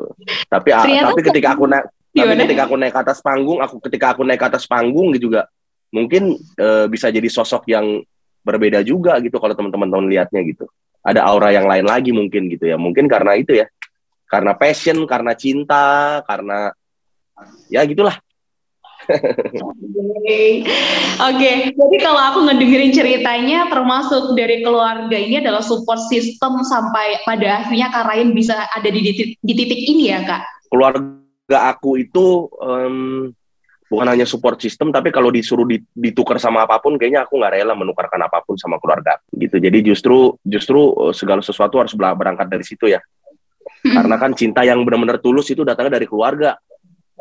Tapi 0.48 0.70
Ternyata 0.72 1.12
tapi 1.12 1.22
ketika 1.24 1.50
aku 1.56 1.66
naik 1.68 1.86
tapi 2.18 2.34
ketika 2.34 2.64
aku 2.66 2.76
naik 2.80 2.94
ke 2.96 3.02
atas 3.04 3.20
panggung, 3.22 3.60
aku 3.62 3.76
ketika 3.84 4.16
aku 4.16 4.22
naik 4.26 4.40
ke 4.42 4.48
atas 4.48 4.66
panggung 4.66 5.14
gitu 5.14 5.30
juga 5.30 5.46
mungkin 5.94 6.36
uh, 6.60 6.86
bisa 6.92 7.08
jadi 7.08 7.30
sosok 7.32 7.70
yang 7.72 8.04
berbeda 8.44 8.84
juga 8.84 9.20
gitu 9.20 9.40
kalau 9.40 9.56
teman-teman 9.56 9.92
tahun 9.92 10.06
lihatnya 10.08 10.42
gitu. 10.48 10.66
Ada 11.04 11.24
aura 11.24 11.56
yang 11.56 11.68
lain 11.68 11.86
lagi 11.88 12.12
mungkin 12.12 12.52
gitu 12.52 12.68
ya. 12.68 12.76
Mungkin 12.80 13.08
karena 13.08 13.36
itu 13.36 13.56
ya. 13.56 13.68
Karena 14.28 14.52
passion, 14.60 15.08
karena 15.08 15.32
cinta, 15.40 16.20
karena 16.28 16.76
ya 17.72 17.84
gitulah 17.88 18.20
Oke, 19.08 20.68
okay. 21.18 21.54
jadi 21.72 21.98
kalau 22.04 22.20
aku 22.20 22.40
ngedengerin 22.46 22.92
ceritanya, 22.92 23.72
termasuk 23.72 24.36
dari 24.36 24.62
keluarga 24.62 25.16
ini 25.16 25.40
adalah 25.40 25.64
support 25.64 26.00
system 26.12 26.62
sampai 26.68 27.24
pada 27.24 27.64
akhirnya 27.64 27.88
Kak 27.90 28.06
Ryan 28.12 28.36
bisa 28.36 28.68
ada 28.76 28.90
di 28.92 29.02
titik, 29.02 29.30
di 29.40 29.54
titik 29.56 29.80
ini 29.88 30.12
ya 30.12 30.20
Kak? 30.28 30.44
Keluarga 30.68 31.58
aku 31.72 32.04
itu 32.04 32.52
um, 32.60 33.32
bukan 33.88 34.08
hanya 34.12 34.28
support 34.28 34.60
system, 34.60 34.92
tapi 34.92 35.10
kalau 35.16 35.32
disuruh 35.32 35.64
ditukar 35.96 36.38
sama 36.38 36.68
apa 36.68 36.84
pun, 36.84 37.00
kayaknya 37.00 37.24
aku 37.24 37.40
nggak 37.40 37.54
rela 37.56 37.74
menukarkan 37.74 38.20
apa 38.20 38.44
pun 38.44 38.60
sama 38.60 38.78
keluarga. 38.84 39.16
Gitu. 39.32 39.58
Jadi 39.58 39.80
justru 39.88 40.36
justru 40.44 40.92
eh, 41.08 41.14
segala 41.16 41.40
sesuatu 41.40 41.80
harus 41.80 41.96
berangkat 41.96 42.48
dari 42.52 42.66
situ 42.68 42.92
ya. 42.92 43.00
Hmm. 43.84 43.96
Karena 44.04 44.16
kan 44.20 44.32
cinta 44.36 44.68
yang 44.68 44.84
benar-benar 44.84 45.24
tulus 45.24 45.48
itu 45.52 45.64
datangnya 45.64 46.00
dari 46.00 46.08
keluarga 46.10 46.60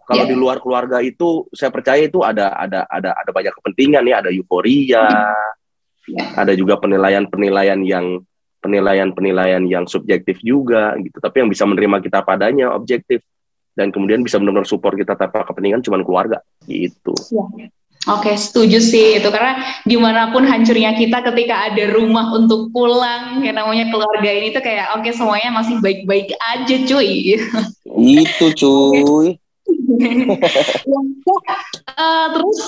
kalau 0.06 0.22
yeah. 0.22 0.30
di 0.30 0.36
luar 0.38 0.62
keluarga 0.62 1.02
itu 1.02 1.50
saya 1.50 1.74
percaya 1.74 2.06
itu 2.06 2.22
ada 2.22 2.54
ada 2.54 2.86
ada 2.86 3.10
ada 3.10 3.30
banyak 3.34 3.50
kepentingan 3.58 4.06
ya, 4.06 4.22
ada 4.22 4.30
euforia, 4.30 5.34
yeah. 6.06 6.26
ada 6.38 6.54
juga 6.54 6.78
penilaian-penilaian 6.78 7.82
yang 7.82 8.22
penilaian-penilaian 8.62 9.66
yang 9.66 9.84
subjektif 9.90 10.38
juga 10.46 10.94
gitu. 11.02 11.18
Tapi 11.18 11.42
yang 11.42 11.50
bisa 11.50 11.66
menerima 11.66 11.98
kita 12.06 12.22
padanya 12.22 12.70
objektif 12.70 13.26
dan 13.74 13.90
kemudian 13.90 14.22
bisa 14.22 14.38
benar-benar 14.38 14.70
support 14.70 14.94
kita 14.94 15.18
tanpa 15.18 15.42
kepentingan 15.42 15.82
cuma 15.82 15.98
keluarga 16.06 16.38
gitu. 16.70 17.12
Yeah. 17.34 17.74
Oke, 18.06 18.30
okay, 18.30 18.36
setuju 18.38 18.78
sih 18.78 19.18
itu 19.18 19.28
karena 19.34 19.82
di 19.82 19.98
mana 19.98 20.30
pun 20.30 20.46
hancurnya 20.46 20.94
kita 20.94 21.26
ketika 21.26 21.74
ada 21.74 21.90
rumah 21.90 22.30
untuk 22.38 22.70
pulang, 22.70 23.42
yang 23.42 23.58
namanya 23.58 23.90
keluarga 23.90 24.30
ini 24.30 24.54
tuh 24.54 24.62
kayak 24.62 24.94
oke 24.94 25.02
okay, 25.02 25.10
semuanya 25.10 25.50
masih 25.50 25.82
baik-baik 25.82 26.30
aja 26.38 26.76
cuy. 26.86 27.34
Itu 27.98 28.46
cuy 28.54 29.42
uh, 31.96 32.26
terus 32.34 32.58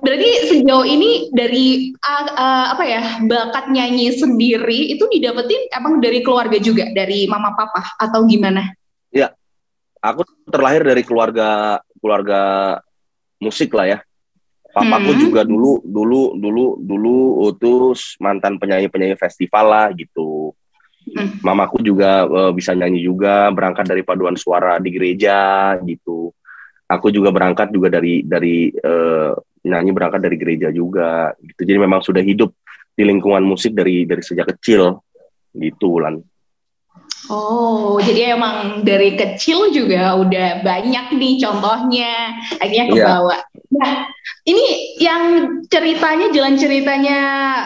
berarti 0.00 0.30
sejauh 0.48 0.86
ini 0.88 1.28
dari 1.34 1.92
uh, 1.92 2.24
uh, 2.32 2.66
apa 2.72 2.84
ya 2.88 3.02
bakat 3.28 3.68
nyanyi 3.68 4.16
sendiri 4.16 4.96
itu 4.96 5.04
didapetin 5.12 5.60
emang 5.76 6.00
dari 6.00 6.24
keluarga 6.24 6.56
juga 6.56 6.88
dari 6.94 7.28
mama 7.28 7.52
papa 7.52 7.84
atau 8.00 8.24
gimana? 8.24 8.72
Ya, 9.12 9.34
aku 10.00 10.24
terlahir 10.48 10.86
dari 10.86 11.02
keluarga 11.04 11.80
keluarga 12.00 12.40
musik 13.42 13.74
lah 13.76 13.98
ya. 13.98 13.98
Papaku 14.70 15.18
hmm. 15.18 15.20
juga 15.26 15.42
dulu 15.42 15.82
dulu 15.82 16.38
dulu 16.38 16.78
dulu 16.78 17.16
utus 17.50 18.14
mantan 18.22 18.54
penyanyi 18.56 18.86
penyanyi 18.86 19.18
festival 19.18 19.66
lah 19.66 19.86
gitu. 19.98 20.54
Hmm. 21.10 21.42
Mamaku 21.42 21.82
juga 21.82 22.22
uh, 22.28 22.52
bisa 22.54 22.70
nyanyi 22.70 23.02
juga, 23.02 23.50
berangkat 23.50 23.88
dari 23.88 24.06
paduan 24.06 24.38
suara 24.38 24.78
di 24.78 24.94
gereja 24.94 25.74
gitu 25.82 26.30
aku 26.90 27.14
juga 27.14 27.30
berangkat 27.30 27.70
juga 27.70 27.86
dari 27.94 28.26
dari 28.26 28.74
uh, 28.74 29.32
nyanyi 29.62 29.90
berangkat 29.94 30.20
dari 30.26 30.36
gereja 30.36 30.68
juga 30.74 31.30
gitu. 31.38 31.62
Jadi 31.62 31.78
memang 31.78 32.02
sudah 32.02 32.24
hidup 32.24 32.50
di 32.90 33.06
lingkungan 33.06 33.46
musik 33.46 33.70
dari 33.70 34.02
dari 34.02 34.20
sejak 34.20 34.50
kecil 34.58 34.98
gitu 35.54 36.02
lan 36.02 36.18
Oh, 37.30 38.02
jadi 38.02 38.34
emang 38.34 38.82
dari 38.82 39.14
kecil 39.14 39.70
juga 39.70 40.18
udah 40.18 40.66
banyak 40.66 41.14
nih 41.14 41.38
contohnya, 41.38 42.34
akhirnya 42.58 42.86
iya. 42.90 43.06
kebawa. 43.06 43.36
Yeah. 43.38 43.70
Nah, 43.70 43.94
ini 44.50 44.98
yang 44.98 45.22
ceritanya, 45.70 46.34
jalan 46.34 46.58
ceritanya 46.58 47.18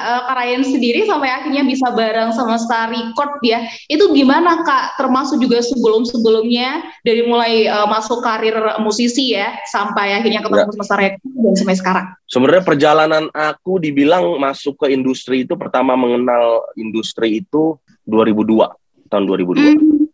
uh, 0.05 0.23
Karayan 0.29 0.69
sendiri 0.69 1.09
sampai 1.09 1.33
akhirnya 1.33 1.65
bisa 1.65 1.89
bareng 1.97 2.37
sama 2.37 2.61
Star 2.61 2.93
Record 2.93 3.41
ya, 3.41 3.65
itu 3.89 4.05
gimana 4.13 4.69
Kak? 4.69 5.01
Termasuk 5.01 5.41
juga 5.41 5.65
sebelum-sebelumnya, 5.65 6.85
dari 7.01 7.25
mulai 7.25 7.65
uh, 7.65 7.89
masuk 7.89 8.21
karir 8.21 8.53
musisi 8.85 9.33
ya, 9.33 9.57
sampai 9.73 10.13
akhirnya 10.13 10.45
ketemu 10.45 10.61
yeah. 10.61 10.73
sama 10.77 10.85
Star 10.85 11.01
Record 11.01 11.25
dan 11.25 11.55
sampai 11.57 11.77
sekarang. 11.81 12.07
Sebenarnya 12.29 12.65
perjalanan 12.69 13.25
aku 13.33 13.81
dibilang 13.81 14.37
masuk 14.37 14.77
ke 14.85 14.93
industri 14.93 15.49
itu, 15.49 15.57
pertama 15.57 15.97
mengenal 15.97 16.69
industri 16.77 17.41
itu 17.41 17.81
2002 18.05 18.84
tahun 19.15 19.31
2002. 19.31 19.55
Hmm. 19.55 20.11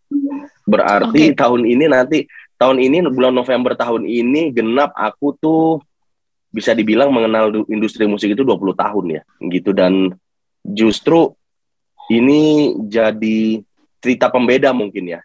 Berarti 0.69 1.33
okay. 1.33 1.37
tahun 1.37 1.65
ini 1.65 1.85
nanti 1.89 2.19
tahun 2.61 2.77
ini 2.85 3.09
bulan 3.09 3.33
November 3.33 3.73
tahun 3.73 4.05
ini 4.05 4.53
genap 4.53 4.93
aku 4.93 5.33
tuh 5.41 5.81
bisa 6.53 6.77
dibilang 6.77 7.09
mengenal 7.15 7.65
industri 7.73 8.05
musik 8.05 8.37
itu 8.37 8.43
20 8.45 8.75
tahun 8.77 9.05
ya 9.17 9.23
gitu 9.49 9.71
dan 9.73 10.13
justru 10.67 11.33
ini 12.11 12.75
jadi 12.91 13.63
cerita 14.03 14.29
pembeda 14.29 14.75
mungkin 14.75 15.15
ya 15.15 15.21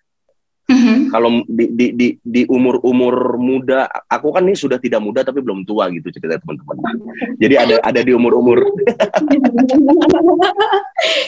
Mm-hmm. 0.65 1.13
Kalau 1.13 1.45
di, 1.45 1.65
di 1.77 1.87
di 1.93 2.07
di 2.17 2.41
umur 2.49 2.81
umur 2.81 3.37
muda, 3.37 3.85
aku 4.09 4.33
kan 4.33 4.49
ini 4.49 4.57
sudah 4.57 4.81
tidak 4.81 4.97
muda 4.97 5.21
tapi 5.21 5.45
belum 5.45 5.61
tua 5.61 5.93
gitu 5.93 6.09
cerita 6.09 6.41
teman-teman. 6.41 7.05
Jadi 7.41 7.53
ada 7.53 7.75
ada 7.85 8.01
di 8.01 8.09
umur 8.09 8.33
umur 8.33 8.65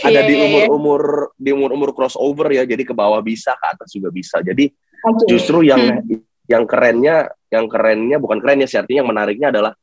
ada 0.09 0.21
di 0.25 0.33
umur 0.41 0.63
umur 0.73 1.01
di 1.37 1.53
umur 1.53 1.69
umur 1.77 1.89
crossover 1.93 2.49
ya. 2.49 2.65
Jadi 2.65 2.81
ke 2.81 2.97
bawah 2.97 3.21
bisa, 3.21 3.53
ke 3.53 3.65
atas 3.77 3.93
juga 3.93 4.09
bisa. 4.09 4.41
Jadi 4.41 4.73
okay. 5.05 5.29
justru 5.29 5.61
yang 5.61 6.01
hmm. 6.01 6.17
yang 6.49 6.65
kerennya 6.65 7.29
yang 7.53 7.69
kerennya 7.69 8.17
bukan 8.17 8.41
kerennya 8.41 8.65
sih 8.65 8.81
artinya 8.81 9.05
yang 9.05 9.11
menariknya 9.13 9.53
adalah 9.53 9.77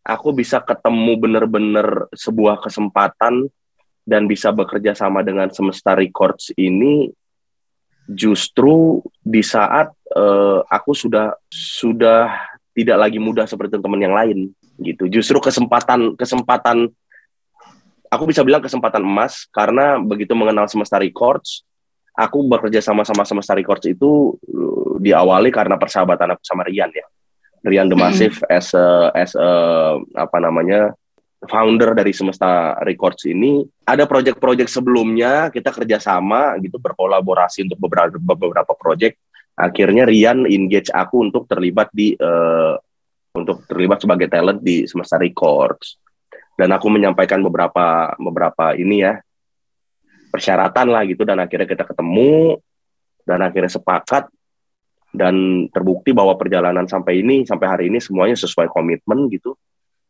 aku 0.00 0.32
bisa 0.32 0.64
ketemu 0.64 1.12
bener-bener 1.20 2.08
sebuah 2.16 2.64
kesempatan 2.64 3.52
dan 4.04 4.28
bisa 4.28 4.52
bekerja 4.52 4.92
sama 4.92 5.24
dengan 5.24 5.48
Semesta 5.52 5.92
Records 5.92 6.56
ini 6.56 7.12
justru 8.08 9.00
di 9.24 9.40
saat 9.40 9.88
uh, 10.12 10.60
aku 10.68 10.92
sudah 10.92 11.32
sudah 11.48 12.32
tidak 12.74 12.96
lagi 13.08 13.18
muda 13.22 13.48
seperti 13.48 13.80
teman 13.80 14.02
yang 14.02 14.12
lain 14.12 14.52
gitu. 14.82 15.08
Justru 15.08 15.40
kesempatan 15.40 16.18
kesempatan 16.18 16.90
aku 18.10 18.24
bisa 18.28 18.44
bilang 18.44 18.62
kesempatan 18.62 19.02
emas 19.02 19.48
karena 19.50 19.98
begitu 19.98 20.36
mengenal 20.36 20.68
Semesta 20.68 21.00
Records, 21.00 21.64
aku 22.14 22.44
bekerja 22.46 22.78
sama 22.84 23.02
sama 23.02 23.24
Semesta 23.24 23.56
Records 23.56 23.86
itu 23.88 24.36
uh, 24.36 25.00
diawali 25.00 25.50
karena 25.50 25.80
persahabatan 25.80 26.36
aku 26.36 26.42
sama 26.44 26.66
Rian 26.66 26.90
ya. 26.92 27.06
Rian 27.64 27.88
The 27.88 27.96
Massive 27.96 28.36
hmm. 28.44 28.52
as 28.52 28.76
a, 28.76 29.08
as 29.16 29.32
a, 29.32 29.50
apa 30.20 30.36
namanya 30.36 30.92
founder 31.46 31.96
dari 31.96 32.12
Semesta 32.12 32.76
Records 32.82 33.24
ini 33.28 33.64
ada 33.84 34.04
proyek-proyek 34.08 34.68
sebelumnya 34.68 35.48
kita 35.48 35.70
kerjasama 35.70 36.56
gitu 36.60 36.80
berkolaborasi 36.80 37.68
untuk 37.68 37.78
beberapa 37.88 38.16
beberapa 38.16 38.72
proyek 38.76 39.18
akhirnya 39.54 40.04
Rian 40.04 40.46
engage 40.50 40.90
aku 40.90 41.30
untuk 41.30 41.46
terlibat 41.46 41.90
di 41.94 42.14
uh, 42.18 42.74
untuk 43.34 43.66
terlibat 43.66 44.02
sebagai 44.02 44.30
talent 44.30 44.62
di 44.62 44.86
Semesta 44.86 45.18
Records. 45.18 45.98
Dan 46.54 46.70
aku 46.70 46.86
menyampaikan 46.86 47.42
beberapa 47.42 48.14
beberapa 48.14 48.78
ini 48.78 49.02
ya 49.02 49.18
persyaratan 50.30 50.86
lah 50.86 51.02
gitu 51.02 51.26
dan 51.26 51.42
akhirnya 51.42 51.66
kita 51.66 51.82
ketemu 51.82 52.62
dan 53.26 53.42
akhirnya 53.42 53.74
sepakat 53.74 54.30
dan 55.14 55.66
terbukti 55.70 56.14
bahwa 56.14 56.34
perjalanan 56.38 56.86
sampai 56.86 57.22
ini 57.22 57.42
sampai 57.42 57.66
hari 57.66 57.84
ini 57.90 57.98
semuanya 57.98 58.38
sesuai 58.38 58.70
komitmen 58.70 59.30
gitu 59.34 59.58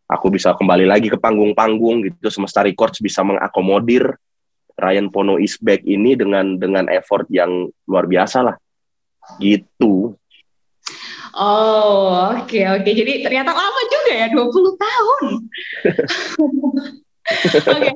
aku 0.08 0.32
bisa 0.32 0.52
kembali 0.52 0.84
lagi 0.88 1.08
ke 1.08 1.16
panggung-panggung 1.16 2.04
gitu 2.08 2.28
semesta 2.28 2.61
records 2.64 3.00
bisa 3.00 3.25
mengakomodir 3.25 4.16
Ryan 4.75 5.08
Pono 5.08 5.38
is 5.38 5.54
back 5.62 5.87
ini 5.87 6.18
dengan 6.18 6.58
dengan 6.58 6.90
effort 6.90 7.30
yang 7.30 7.70
luar 7.87 8.04
biasa 8.11 8.38
lah 8.44 8.56
gitu 9.40 10.14
Oh, 11.34 12.30
oke 12.30 12.46
okay, 12.46 12.62
oke. 12.70 12.87
Okay. 12.87 12.94
Jadi 12.94 13.12
ternyata 13.26 13.50
lama 13.50 13.80
juga 13.90 14.12
ya, 14.14 14.26
20 14.30 14.54
tahun. 14.78 15.23
Oke, 17.25 17.88
okay. 17.88 17.92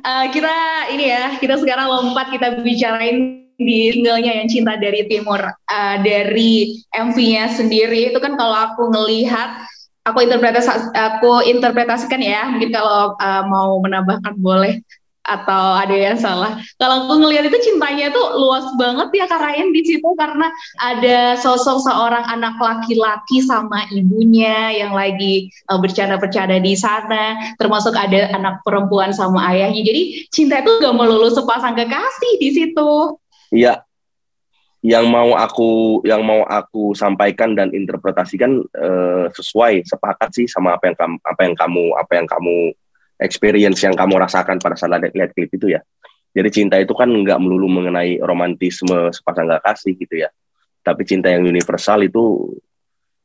uh, 0.00 0.26
kita 0.32 0.56
ini 0.96 1.12
ya, 1.12 1.36
kita 1.36 1.60
sekarang 1.60 1.92
lompat 1.92 2.32
kita 2.32 2.64
bicarain 2.64 3.44
di 3.60 3.92
singlenya 3.92 4.40
yang 4.40 4.48
cinta 4.48 4.80
dari 4.80 5.04
timur 5.04 5.44
uh, 5.44 5.96
dari 6.00 6.80
MV-nya 6.96 7.52
sendiri 7.52 8.08
itu 8.08 8.18
kan 8.18 8.40
kalau 8.40 8.56
aku 8.56 8.88
ngelihat 8.88 9.60
aku 10.04 10.18
interpretasi 10.24 10.70
aku 10.96 11.44
interpretasikan 11.44 12.20
ya 12.20 12.48
mungkin 12.48 12.72
kalau 12.72 13.14
uh, 13.20 13.42
mau 13.46 13.78
menambahkan 13.84 14.36
boleh 14.40 14.80
atau 15.20 15.76
ada 15.76 15.92
yang 15.92 16.16
salah. 16.16 16.58
Kalau 16.80 17.06
aku 17.06 17.22
ngelihat 17.22 17.52
itu 17.52 17.58
cintanya 17.70 18.10
itu 18.10 18.22
luas 18.40 18.66
banget 18.80 19.08
ya 19.14 19.26
Karain 19.28 19.68
di 19.70 19.82
situ 19.84 20.08
karena 20.16 20.48
ada 20.80 21.36
sosok 21.38 21.84
seorang 21.84 22.24
anak 22.26 22.56
laki-laki 22.58 23.44
sama 23.44 23.84
ibunya 23.92 24.74
yang 24.74 24.96
lagi 24.96 25.52
uh, 25.70 25.78
bercanda-bercanda 25.78 26.58
di 26.58 26.74
sana, 26.74 27.36
termasuk 27.60 27.94
ada 27.94 28.32
anak 28.34 28.64
perempuan 28.64 29.12
sama 29.14 29.44
ayahnya. 29.54 29.84
Jadi 29.86 30.02
cinta 30.32 30.64
itu 30.64 30.82
gak 30.82 30.96
melulu 30.96 31.30
sepasang 31.30 31.76
kekasih 31.76 32.32
di 32.40 32.48
situ. 32.50 32.92
Iya. 33.54 33.89
Yang 34.80 35.06
mau 35.12 35.36
aku 35.36 36.00
yang 36.08 36.24
mau 36.24 36.40
aku 36.48 36.96
sampaikan 36.96 37.52
dan 37.52 37.68
interpretasikan 37.68 38.64
uh, 38.64 39.28
sesuai 39.28 39.84
sepakat 39.84 40.32
sih 40.32 40.46
sama 40.48 40.72
apa 40.80 40.88
yang 40.88 40.96
kamu 40.96 41.16
apa 41.20 41.40
yang 41.44 41.54
kamu 41.56 41.84
apa 42.00 42.12
yang 42.16 42.26
kamu 42.26 42.56
experience 43.20 43.84
yang 43.84 43.92
kamu 43.92 44.16
rasakan 44.16 44.56
pada 44.56 44.80
saat 44.80 44.96
lihat 45.12 45.36
klip 45.36 45.52
itu 45.52 45.76
ya. 45.76 45.84
Jadi 46.32 46.48
cinta 46.48 46.80
itu 46.80 46.96
kan 46.96 47.10
nggak 47.10 47.36
melulu 47.42 47.68
mengenai 47.68 48.22
romantisme 48.22 49.12
sepasang 49.12 49.50
gak 49.50 49.66
kasih 49.66 49.92
gitu 49.98 50.24
ya. 50.24 50.32
Tapi 50.80 51.02
cinta 51.04 51.28
yang 51.28 51.44
universal 51.44 52.00
itu 52.00 52.56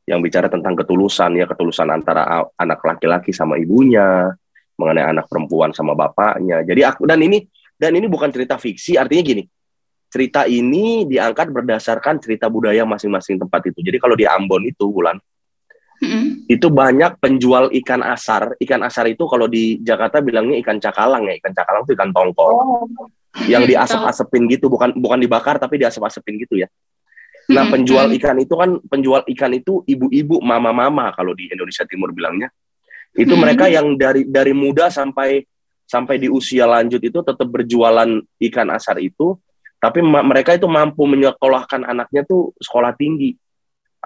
yang 0.04 0.20
bicara 0.20 0.52
tentang 0.52 0.76
ketulusan 0.76 1.40
ya, 1.40 1.48
ketulusan 1.48 1.88
antara 1.88 2.46
anak 2.60 2.78
laki-laki 2.84 3.32
sama 3.32 3.56
ibunya, 3.56 4.30
mengenai 4.76 5.16
anak 5.16 5.26
perempuan 5.26 5.72
sama 5.72 5.96
bapaknya. 5.96 6.62
Jadi 6.62 6.80
aku 6.84 7.08
dan 7.08 7.18
ini 7.24 7.42
dan 7.80 7.96
ini 7.96 8.06
bukan 8.06 8.28
cerita 8.28 8.60
fiksi, 8.60 9.00
artinya 9.00 9.24
gini. 9.24 9.42
Cerita 10.16 10.48
ini 10.48 11.04
diangkat 11.04 11.52
berdasarkan 11.52 12.16
cerita 12.24 12.48
budaya 12.48 12.88
masing-masing 12.88 13.36
tempat 13.36 13.68
itu. 13.68 13.84
Jadi 13.84 14.00
kalau 14.00 14.16
di 14.16 14.24
Ambon 14.24 14.64
itu, 14.64 14.88
Bulan, 14.88 15.20
Mm-hmm. 15.96 16.52
Itu 16.52 16.68
banyak 16.68 17.16
penjual 17.24 17.72
ikan 17.72 18.04
asar. 18.04 18.52
Ikan 18.60 18.84
asar 18.84 19.08
itu 19.08 19.24
kalau 19.24 19.48
di 19.48 19.80
Jakarta 19.80 20.20
bilangnya 20.20 20.60
ikan 20.60 20.76
cakalang 20.76 21.24
ya. 21.24 21.40
Ikan 21.40 21.56
cakalang 21.56 21.88
itu 21.88 21.92
ikan 21.96 22.10
tongkol. 22.12 22.52
Oh. 22.52 22.84
Yang 23.48 23.62
diasap-asepin 23.72 24.44
gitu, 24.52 24.68
bukan 24.68 24.92
bukan 24.96 25.18
dibakar 25.20 25.56
tapi 25.56 25.80
diasap-asepin 25.80 26.36
gitu 26.44 26.60
ya. 26.60 26.68
Nah, 27.46 27.70
penjual 27.70 28.10
ikan 28.18 28.36
itu 28.42 28.54
kan 28.58 28.82
penjual 28.90 29.22
ikan 29.22 29.54
itu 29.54 29.86
ibu-ibu, 29.86 30.42
mama-mama 30.42 31.14
kalau 31.14 31.30
di 31.32 31.46
Indonesia 31.46 31.86
Timur 31.86 32.10
bilangnya. 32.10 32.50
Itu 33.16 33.32
hmm. 33.32 33.40
mereka 33.40 33.70
yang 33.70 33.94
dari 33.96 34.26
dari 34.26 34.52
muda 34.52 34.90
sampai 34.90 35.46
sampai 35.86 36.18
di 36.18 36.26
usia 36.26 36.66
lanjut 36.66 36.98
itu 36.98 37.22
tetap 37.22 37.46
berjualan 37.46 38.10
ikan 38.50 38.68
asar 38.74 38.98
itu, 38.98 39.38
tapi 39.76 40.00
mereka 40.02 40.56
itu 40.56 40.66
mampu 40.66 41.04
menyekolahkan 41.04 41.84
anaknya 41.84 42.24
tuh 42.24 42.56
sekolah 42.58 42.96
tinggi 42.96 43.36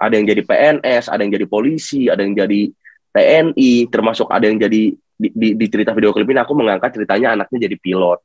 ada 0.01 0.17
yang 0.17 0.25
jadi 0.25 0.41
PNS, 0.41 1.13
ada 1.13 1.21
yang 1.21 1.31
jadi 1.37 1.45
polisi, 1.45 2.09
ada 2.09 2.25
yang 2.25 2.33
jadi 2.33 2.73
TNI, 3.13 3.85
termasuk 3.93 4.33
ada 4.33 4.49
yang 4.49 4.57
jadi 4.57 4.97
di, 4.97 5.29
di, 5.29 5.49
di 5.53 5.65
cerita 5.69 5.93
video 5.93 6.09
klip 6.09 6.25
ini 6.25 6.41
aku 6.41 6.57
mengangkat 6.57 6.97
ceritanya 6.97 7.37
anaknya 7.37 7.69
jadi 7.69 7.77
pilot. 7.77 8.19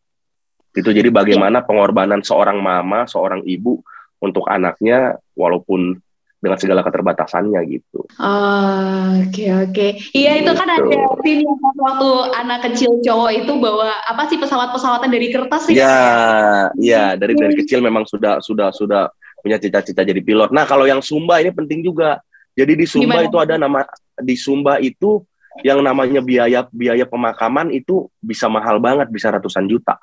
Itu 0.72 0.88
jadi 0.88 1.12
bagaimana 1.12 1.61
pengorbanan 1.61 2.24
seorang 2.24 2.64
mama, 2.64 3.04
seorang 3.04 3.44
ibu 3.44 3.85
untuk 4.24 4.48
anaknya 4.48 5.20
walaupun 5.37 6.00
dengan 6.46 6.59
segala 6.62 6.87
keterbatasannya 6.87 7.61
gitu. 7.66 8.06
Oke 8.06 8.22
oh, 8.22 9.11
oke. 9.18 9.35
Okay, 9.35 9.50
okay. 9.66 9.90
Iya 10.14 10.46
itu 10.46 10.52
kan 10.54 10.70
ada 10.70 10.87
gitu. 10.87 11.18
scene 11.26 11.42
yang 11.42 11.59
waktu 11.59 12.11
anak 12.38 12.59
kecil 12.70 12.90
cowok 13.02 13.30
itu 13.35 13.52
bawa 13.59 13.90
apa 14.06 14.30
sih 14.30 14.38
pesawat-pesawatan 14.38 15.11
dari 15.11 15.35
kertas 15.35 15.66
sih? 15.66 15.74
Iya, 15.74 16.70
iya 16.78 17.04
dari 17.18 17.35
dari 17.35 17.59
kecil 17.59 17.82
memang 17.82 18.06
sudah 18.06 18.38
sudah 18.38 18.70
sudah 18.70 19.11
punya 19.42 19.59
cita-cita 19.59 20.06
jadi 20.06 20.22
pilot. 20.22 20.54
Nah, 20.54 20.62
kalau 20.62 20.87
yang 20.87 21.02
Sumba 21.02 21.42
ini 21.42 21.50
penting 21.50 21.82
juga. 21.82 22.22
Jadi 22.56 22.72
di 22.72 22.87
Sumba 22.88 23.20
Gimana? 23.20 23.28
itu 23.28 23.37
ada 23.37 23.54
nama 23.61 23.85
di 24.16 24.32
Sumba 24.32 24.80
itu 24.80 25.20
yang 25.61 25.85
namanya 25.85 26.24
biaya 26.24 26.64
biaya 26.72 27.04
pemakaman 27.04 27.68
itu 27.68 28.09
bisa 28.16 28.48
mahal 28.48 28.80
banget, 28.80 29.12
bisa 29.12 29.28
ratusan 29.28 29.68
juta. 29.68 29.98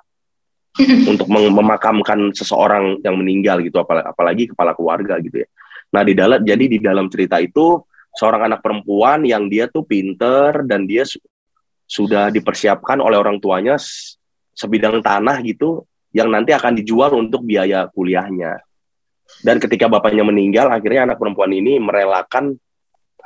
untuk 1.06 1.30
memakamkan 1.30 2.34
seseorang 2.34 2.98
yang 3.06 3.14
meninggal 3.14 3.62
gitu 3.62 3.78
apalagi, 3.78 4.10
apalagi 4.10 4.44
kepala 4.50 4.74
keluarga 4.74 5.22
gitu 5.22 5.46
ya. 5.46 5.48
Nah, 5.94 6.02
di 6.02 6.14
dalam 6.18 6.42
jadi 6.42 6.66
di 6.66 6.82
dalam 6.82 7.06
cerita 7.08 7.38
itu 7.38 7.78
seorang 8.18 8.50
anak 8.50 8.66
perempuan 8.66 9.26
yang 9.26 9.46
dia 9.46 9.70
tuh 9.70 9.86
pinter 9.86 10.66
dan 10.66 10.90
dia 10.90 11.06
su 11.06 11.22
sudah 11.84 12.34
dipersiapkan 12.34 12.98
oleh 12.98 13.20
orang 13.20 13.38
tuanya 13.38 13.78
sebidang 14.56 15.04
tanah 15.04 15.44
gitu 15.46 15.86
yang 16.14 16.30
nanti 16.30 16.54
akan 16.54 16.74
dijual 16.78 17.14
untuk 17.14 17.46
biaya 17.46 17.86
kuliahnya. 17.90 18.62
Dan 19.42 19.58
ketika 19.58 19.90
bapaknya 19.90 20.22
meninggal, 20.22 20.70
akhirnya 20.70 21.10
anak 21.10 21.18
perempuan 21.18 21.50
ini 21.54 21.82
merelakan 21.82 22.54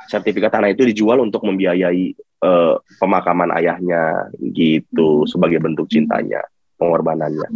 sertifikat 0.08 0.54
tanah 0.54 0.72
itu 0.72 0.88
dijual 0.88 1.20
untuk 1.20 1.44
membiayai 1.44 2.16
uh, 2.42 2.80
pemakaman 2.96 3.50
ayahnya 3.60 4.32
gitu 4.40 5.24
hmm. 5.24 5.28
sebagai 5.28 5.60
bentuk 5.60 5.90
cintanya, 5.90 6.40
pengorbanannya. 6.80 7.48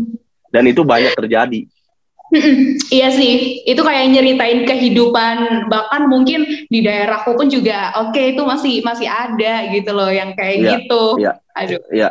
Dan 0.53 0.69
itu 0.69 0.85
banyak 0.85 1.17
terjadi. 1.17 1.65
Iya 2.97 3.09
sih, 3.13 3.61
itu 3.69 3.81
kayak 3.85 4.09
nyeritain 4.09 4.65
kehidupan 4.65 5.69
bahkan 5.69 6.09
mungkin 6.09 6.49
di 6.73 6.81
daerahku 6.81 7.37
pun 7.37 7.53
juga 7.53 7.93
oke 8.01 8.17
okay, 8.17 8.33
itu 8.33 8.43
masih 8.43 8.81
masih 8.81 9.09
ada 9.09 9.69
gitu 9.69 9.93
loh 9.93 10.09
yang 10.09 10.33
kayak 10.33 10.57
ya, 10.59 10.71
gitu. 10.77 11.05
Iya. 11.21 11.33
Aduh. 11.53 11.83
Iya. 11.93 12.09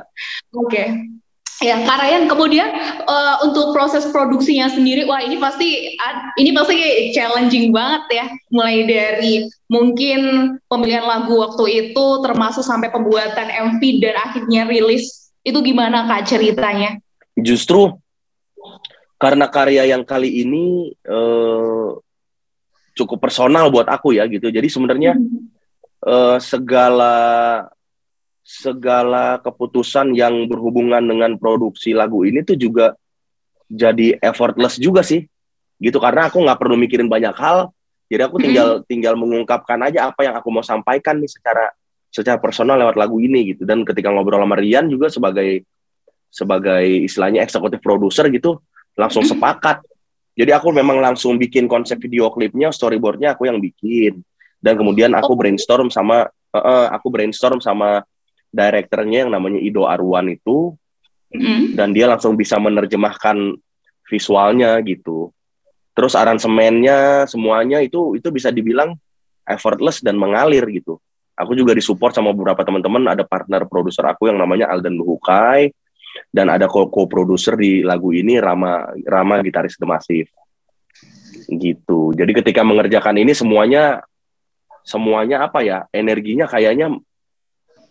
Oke. 0.53 0.69
Okay. 0.69 0.87
Ya, 1.61 1.77
Karayan 1.85 2.25
kemudian 2.25 2.73
uh, 3.05 3.45
untuk 3.45 3.69
proses 3.69 4.09
produksinya 4.09 4.65
sendiri, 4.65 5.05
wah 5.05 5.21
ini 5.21 5.37
pasti 5.37 5.93
ini 6.41 6.49
pasti 6.57 7.13
challenging 7.13 7.69
banget 7.69 8.01
ya. 8.09 8.25
Mulai 8.49 8.89
dari 8.89 9.33
mungkin 9.69 10.57
pemilihan 10.65 11.05
lagu 11.05 11.37
waktu 11.37 11.93
itu, 11.93 12.05
termasuk 12.25 12.65
sampai 12.65 12.89
pembuatan 12.89 13.45
MV 13.77 13.81
dan 14.01 14.17
akhirnya 14.17 14.65
rilis. 14.65 15.29
Itu 15.45 15.61
gimana 15.61 16.09
kak 16.09 16.33
ceritanya? 16.33 16.97
Justru 17.37 17.93
karena 19.21 19.45
karya 19.53 19.85
yang 19.85 20.01
kali 20.01 20.41
ini 20.41 20.89
uh, 21.05 21.93
cukup 22.97 23.21
personal 23.21 23.69
buat 23.69 23.85
aku 23.85 24.17
ya 24.17 24.25
gitu. 24.25 24.49
Jadi 24.49 24.65
sebenarnya 24.65 25.13
uh, 26.09 26.41
segala 26.41 27.13
segala 28.41 29.37
keputusan 29.37 30.17
yang 30.17 30.49
berhubungan 30.49 31.05
dengan 31.05 31.37
produksi 31.37 31.93
lagu 31.93 32.25
ini 32.25 32.41
tuh 32.41 32.57
juga 32.57 32.97
jadi 33.69 34.17
effortless 34.17 34.81
juga 34.81 35.05
sih 35.05 35.21
gitu 35.77 36.01
karena 36.01 36.27
aku 36.27 36.41
nggak 36.41 36.57
perlu 36.57 36.73
mikirin 36.73 37.05
banyak 37.05 37.37
hal 37.37 37.69
jadi 38.09 38.27
aku 38.27 38.41
tinggal 38.41 38.67
mm 38.67 38.77
-hmm. 38.81 38.87
tinggal 38.89 39.13
mengungkapkan 39.15 39.79
aja 39.85 40.09
apa 40.09 40.25
yang 40.25 40.35
aku 40.35 40.49
mau 40.49 40.65
sampaikan 40.65 41.21
nih 41.21 41.29
secara 41.29 41.69
secara 42.11 42.41
personal 42.41 42.75
lewat 42.75 42.97
lagu 42.97 43.21
ini 43.21 43.55
gitu 43.55 43.63
dan 43.63 43.85
ketika 43.87 44.11
ngobrol 44.11 44.41
sama 44.41 44.57
Rian 44.59 44.89
juga 44.89 45.07
sebagai 45.07 45.63
sebagai 46.27 46.83
istilahnya 47.07 47.45
eksekutif 47.45 47.79
produser 47.79 48.27
gitu 48.33 48.59
langsung 48.97 49.23
sepakat 49.23 49.83
Jadi 50.31 50.55
aku 50.55 50.71
memang 50.71 51.03
langsung 51.03 51.35
bikin 51.35 51.67
konsep 51.67 51.99
video 51.99 52.31
klipnya, 52.31 52.71
storyboardnya 52.71 53.35
aku 53.35 53.51
yang 53.51 53.59
bikin. 53.59 54.23
Dan 54.63 54.79
kemudian 54.79 55.11
aku 55.11 55.35
oh. 55.35 55.37
brainstorm 55.37 55.91
sama, 55.91 56.23
uh, 56.55 56.87
aku 56.87 57.11
brainstorm 57.11 57.59
sama 57.59 57.99
direkturnya 58.47 59.27
yang 59.27 59.31
namanya 59.35 59.59
Ido 59.59 59.91
Arwan 59.91 60.31
itu. 60.31 60.71
Mm. 61.35 61.75
Dan 61.75 61.91
dia 61.91 62.07
langsung 62.07 62.39
bisa 62.39 62.55
menerjemahkan 62.63 63.59
visualnya 64.07 64.79
gitu. 64.87 65.35
Terus 65.91 66.15
aransemennya 66.15 67.27
semuanya 67.27 67.83
itu 67.83 68.15
itu 68.15 68.27
bisa 68.31 68.51
dibilang 68.51 68.95
effortless 69.43 69.99
dan 69.99 70.15
mengalir 70.15 70.63
gitu. 70.71 70.99
Aku 71.35 71.55
juga 71.55 71.75
disupport 71.75 72.11
sama 72.15 72.35
beberapa 72.35 72.61
teman-teman, 72.61 73.07
ada 73.11 73.23
partner 73.27 73.65
produser 73.65 74.05
aku 74.07 74.29
yang 74.29 74.37
namanya 74.37 74.69
Alden 74.69 74.99
Luhukai, 74.99 75.71
dan 76.31 76.47
ada 76.47 76.71
co-producer 76.71 77.59
di 77.59 77.83
lagu 77.83 78.15
ini 78.15 78.39
Rama 78.39 78.87
Rama 79.03 79.43
gitaris 79.43 79.75
The 79.75 79.87
Massive. 79.87 80.31
Gitu. 81.51 82.15
Jadi 82.15 82.31
ketika 82.31 82.63
mengerjakan 82.63 83.19
ini 83.19 83.35
semuanya 83.35 83.99
semuanya 84.87 85.43
apa 85.43 85.59
ya? 85.59 85.85
Energinya 85.91 86.47
kayaknya 86.47 86.95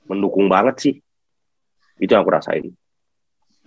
mendukung 0.08 0.48
banget 0.48 0.76
sih. 0.80 0.94
Itu 2.00 2.16
yang 2.16 2.24
aku 2.24 2.32
rasain. 2.32 2.72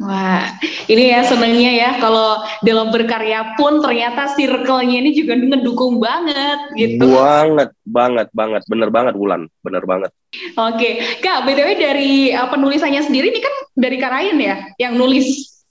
Wah, 0.02 0.58
ini 0.90 1.14
ya 1.14 1.22
senengnya 1.22 1.70
ya 1.70 1.90
kalau 2.02 2.42
dalam 2.66 2.90
berkarya 2.90 3.54
pun 3.54 3.78
ternyata 3.78 4.34
circle-nya 4.34 5.06
ini 5.06 5.14
juga 5.14 5.38
ngedukung 5.38 6.02
banget 6.02 6.60
gitu. 6.74 7.14
Banget, 7.14 7.70
banget, 7.86 8.28
banget. 8.34 8.62
Bener 8.66 8.90
banget 8.90 9.14
Wulan, 9.14 9.46
bener 9.62 9.86
banget. 9.86 10.10
Oke, 10.58 10.98
Kak, 11.22 11.46
BTW 11.46 11.70
dari 11.78 12.34
uh, 12.34 12.50
penulisannya 12.50 13.06
sendiri 13.06 13.30
ini 13.30 13.40
kan 13.40 13.54
dari 13.78 13.98
Karayan 14.02 14.42
ya 14.42 14.56
yang 14.82 14.98
nulis? 14.98 15.62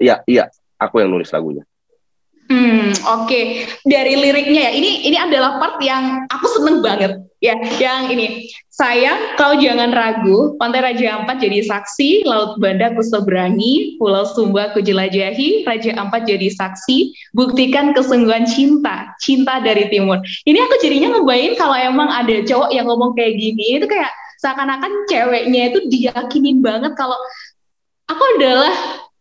Iya, 0.00 0.24
iya, 0.24 0.48
aku 0.80 1.04
yang 1.04 1.12
nulis 1.12 1.28
lagunya. 1.28 1.68
Hmm, 2.48 2.96
oke. 3.04 3.28
Okay. 3.28 3.68
Dari 3.84 4.16
liriknya 4.16 4.68
ya, 4.68 4.72
ini 4.72 5.04
ini 5.04 5.20
adalah 5.20 5.60
part 5.60 5.76
yang 5.84 6.24
aku 6.32 6.48
seneng 6.56 6.80
banget 6.80 7.20
ya. 7.44 7.52
Yang 7.76 8.02
ini, 8.16 8.26
sayang 8.72 9.36
kau 9.36 9.52
jangan 9.60 9.92
ragu, 9.92 10.56
Pantai 10.56 10.80
Raja 10.80 11.20
Ampat 11.20 11.44
jadi 11.44 11.60
saksi, 11.60 12.24
Laut 12.24 12.56
Banda 12.56 12.96
ku 12.96 13.04
seberangi, 13.04 14.00
Pulau 14.00 14.24
Sumba 14.32 14.72
ku 14.72 14.80
jelajahi, 14.80 15.68
Raja 15.68 15.92
Ampat 16.00 16.24
jadi 16.24 16.48
saksi, 16.48 17.12
buktikan 17.36 17.92
kesungguhan 17.92 18.48
cinta, 18.48 19.12
cinta 19.20 19.60
dari 19.60 19.92
timur. 19.92 20.16
Ini 20.48 20.56
aku 20.56 20.80
jadinya 20.80 21.20
ngebayangin 21.20 21.54
kalau 21.60 21.76
emang 21.76 22.08
ada 22.08 22.40
cowok 22.48 22.72
yang 22.72 22.88
ngomong 22.88 23.12
kayak 23.12 23.36
gini, 23.36 23.76
itu 23.76 23.84
kayak 23.84 24.08
seakan-akan 24.40 25.04
ceweknya 25.10 25.74
itu 25.74 25.84
diyakinin 25.90 26.62
banget 26.62 26.94
kalau 26.94 27.18
aku 28.08 28.22
adalah 28.38 28.72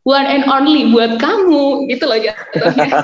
one 0.07 0.23
and 0.23 0.47
only 0.47 0.87
buat 0.87 1.19
kamu 1.19 1.91
gitu 1.91 2.07
loh 2.07 2.15
jatuhnya. 2.15 2.87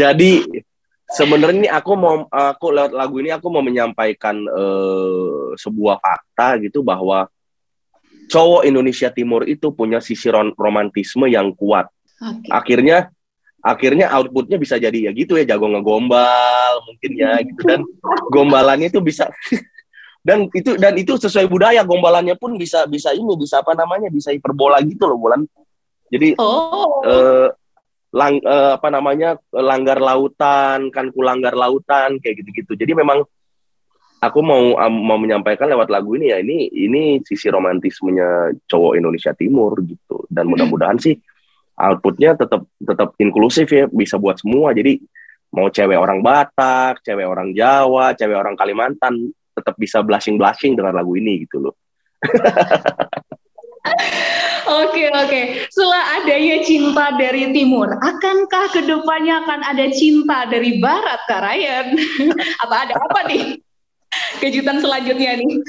Jadi 0.00 0.64
sebenarnya 1.12 1.58
ini 1.60 1.68
aku 1.68 1.92
mau 1.92 2.24
aku 2.32 2.66
lewat 2.72 2.92
lagu 2.96 3.20
ini 3.20 3.28
aku 3.28 3.52
mau 3.52 3.60
menyampaikan 3.60 4.40
uh, 4.48 5.52
sebuah 5.60 6.00
fakta 6.00 6.56
gitu 6.64 6.80
bahwa 6.80 7.28
cowok 8.32 8.64
Indonesia 8.64 9.12
Timur 9.12 9.44
itu 9.44 9.68
punya 9.68 10.00
sisi 10.00 10.32
romantisme 10.32 11.28
yang 11.28 11.52
kuat. 11.52 11.92
Okay. 12.16 12.48
Akhirnya 12.48 13.12
akhirnya 13.60 14.08
outputnya 14.16 14.56
bisa 14.56 14.80
jadi 14.80 15.10
ya 15.10 15.12
gitu 15.12 15.34
ya 15.34 15.44
jago 15.44 15.66
ngegombal 15.66 16.86
mungkin 16.86 17.12
ya 17.18 17.42
gitu 17.42 17.60
dan 17.66 17.82
gombalannya 18.34 18.88
itu 18.88 19.02
bisa 19.02 19.26
dan 20.26 20.50
itu 20.50 20.74
dan 20.74 20.98
itu 20.98 21.14
sesuai 21.14 21.46
budaya 21.46 21.86
gombalannya 21.86 22.34
pun 22.34 22.58
bisa 22.58 22.90
bisa 22.90 23.14
ini 23.14 23.38
bisa 23.38 23.62
apa 23.62 23.78
namanya 23.78 24.10
bisa 24.10 24.34
hiperbola 24.34 24.82
gitu 24.82 25.06
loh 25.06 25.22
bulan 25.22 25.46
jadi 26.10 26.34
oh. 26.42 27.06
eh, 27.06 27.46
lang 28.10 28.42
eh, 28.42 28.70
apa 28.74 28.88
namanya 28.90 29.38
langgar 29.54 30.02
lautan 30.02 30.90
kan 30.90 31.14
kulanggar 31.14 31.54
lautan 31.54 32.18
kayak 32.18 32.42
gitu 32.42 32.50
gitu 32.58 32.72
jadi 32.74 32.98
memang 32.98 33.22
aku 34.20 34.40
mau 34.42 34.74
mau 34.88 35.18
menyampaikan 35.20 35.68
lewat 35.70 35.92
lagu 35.92 36.16
ini 36.16 36.32
ya 36.32 36.42
ini 36.42 36.72
ini 36.72 37.02
sisi 37.22 37.52
romantismenya 37.52 38.56
cowok 38.66 38.96
Indonesia 38.96 39.32
Timur 39.36 39.76
gitu. 39.84 40.24
Dan 40.26 40.48
mudah-mudahan 40.48 40.96
sih 40.96 41.16
outputnya 41.76 42.34
tetap 42.34 42.64
tetap 42.80 43.12
inklusif 43.20 43.68
ya 43.68 43.84
bisa 43.86 44.16
buat 44.16 44.40
semua. 44.40 44.72
Jadi 44.72 44.98
mau 45.52 45.68
cewek 45.68 45.96
orang 45.96 46.20
Batak, 46.24 47.04
cewek 47.04 47.26
orang 47.28 47.52
Jawa, 47.52 48.16
cewek 48.16 48.36
orang 48.36 48.56
Kalimantan 48.56 49.30
tetap 49.66 49.82
bisa 49.82 49.98
blushing 50.06 50.38
blushing 50.38 50.78
dengan 50.78 50.94
lagu 50.94 51.18
ini 51.18 51.42
gitu 51.42 51.58
loh. 51.58 51.74
Oke 54.66 55.06
oke, 55.10 55.42
setelah 55.70 56.22
adanya 56.22 56.58
cinta 56.66 57.14
dari 57.14 57.54
timur, 57.54 57.86
akankah 58.02 58.66
ke 58.74 58.82
depannya 58.82 59.42
akan 59.46 59.62
ada 59.62 59.86
cinta 59.94 60.42
dari 60.50 60.82
barat, 60.82 61.22
Kak 61.30 61.38
Ryan? 61.38 61.86
Atau 62.62 62.76
ada 62.78 62.94
apa 62.98 63.20
nih 63.30 63.62
kejutan 64.42 64.82
selanjutnya 64.82 65.38
nih? 65.38 65.62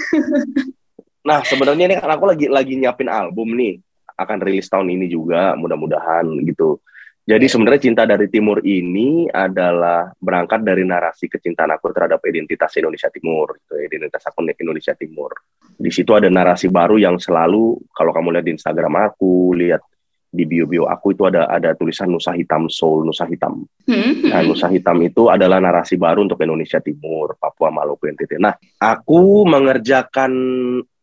nah 1.21 1.45
sebenarnya 1.45 1.93
ini 1.93 1.95
kan 2.01 2.09
aku 2.09 2.25
lagi 2.25 2.45
lagi 2.49 2.73
nyiapin 2.73 3.05
album 3.05 3.53
nih, 3.53 3.77
akan 4.17 4.37
rilis 4.41 4.65
tahun 4.65 4.89
ini 4.89 5.05
juga, 5.13 5.53
mudah-mudahan 5.53 6.25
gitu. 6.49 6.81
Jadi 7.27 7.43
sebenarnya 7.51 7.81
cinta 7.91 8.07
dari 8.07 8.31
timur 8.31 8.63
ini 8.63 9.27
adalah 9.27 10.07
berangkat 10.15 10.63
dari 10.63 10.87
narasi 10.87 11.27
kecintaan 11.27 11.75
aku 11.75 11.91
terhadap 11.91 12.23
identitas 12.23 12.71
Indonesia 12.79 13.11
Timur, 13.11 13.51
gitu, 13.59 13.75
identitas 13.83 14.23
aku 14.31 14.47
Indonesia 14.47 14.95
Timur. 14.95 15.35
Di 15.75 15.91
situ 15.91 16.15
ada 16.15 16.31
narasi 16.31 16.71
baru 16.71 16.95
yang 16.95 17.19
selalu 17.19 17.83
kalau 17.91 18.15
kamu 18.15 18.39
lihat 18.39 18.45
di 18.47 18.55
Instagram 18.55 19.11
aku, 19.11 19.51
lihat 19.59 19.83
di 20.31 20.47
bio-bio 20.47 20.87
aku 20.87 21.19
itu 21.19 21.27
ada 21.27 21.51
ada 21.51 21.75
tulisan 21.75 22.15
Nusa 22.15 22.31
Hitam 22.31 22.71
Soul, 22.71 23.03
Nusa 23.03 23.27
Hitam. 23.27 23.59
Hmm. 23.83 24.31
Nah, 24.31 24.47
Nusa 24.47 24.71
Hitam 24.71 24.95
itu 25.03 25.27
adalah 25.27 25.59
narasi 25.59 25.99
baru 25.99 26.23
untuk 26.23 26.39
Indonesia 26.39 26.79
Timur, 26.79 27.35
Papua, 27.35 27.75
Maluku, 27.75 28.07
NTT. 28.07 28.39
Nah, 28.39 28.55
aku 28.79 29.43
mengerjakan 29.43 30.31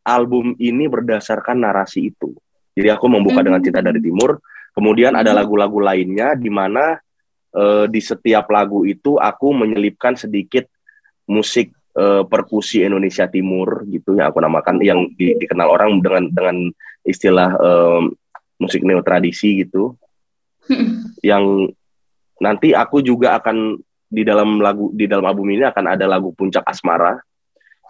album 0.09 0.57
ini 0.57 0.89
berdasarkan 0.89 1.69
narasi 1.69 2.17
itu. 2.17 2.33
Jadi 2.73 2.89
aku 2.89 3.13
membuka 3.13 3.45
hmm. 3.45 3.47
dengan 3.53 3.61
cinta 3.61 3.81
dari 3.85 4.01
timur, 4.01 4.41
Kemudian 4.75 5.15
ada 5.15 5.31
hmm. 5.31 5.39
lagu-lagu 5.39 5.79
lainnya 5.79 6.35
di 6.35 6.51
mana 6.51 6.99
uh, 7.55 7.87
di 7.87 8.03
setiap 8.03 8.51
lagu 8.51 8.83
itu 8.83 9.17
aku 9.17 9.55
menyelipkan 9.55 10.19
sedikit 10.19 10.67
musik 11.31 11.71
uh, 11.95 12.27
perkusi 12.27 12.83
Indonesia 12.83 13.31
Timur 13.31 13.87
gitu 13.87 14.19
yang 14.19 14.35
aku 14.35 14.43
namakan 14.43 14.83
yang 14.83 15.07
di, 15.15 15.39
dikenal 15.39 15.71
orang 15.71 16.03
dengan 16.03 16.25
dengan 16.35 16.57
istilah 17.07 17.55
uh, 17.55 18.03
musik 18.59 18.83
neo 18.83 19.01
tradisi 19.01 19.63
gitu. 19.63 19.95
Hmm. 20.67 21.15
Yang 21.23 21.75
nanti 22.43 22.75
aku 22.75 22.99
juga 22.99 23.39
akan 23.39 23.79
di 24.11 24.23
dalam 24.27 24.59
lagu 24.59 24.91
di 24.91 25.07
dalam 25.07 25.27
album 25.27 25.55
ini 25.55 25.67
akan 25.67 25.87
ada 25.87 26.07
lagu 26.11 26.35
Puncak 26.35 26.67
Asmara 26.67 27.19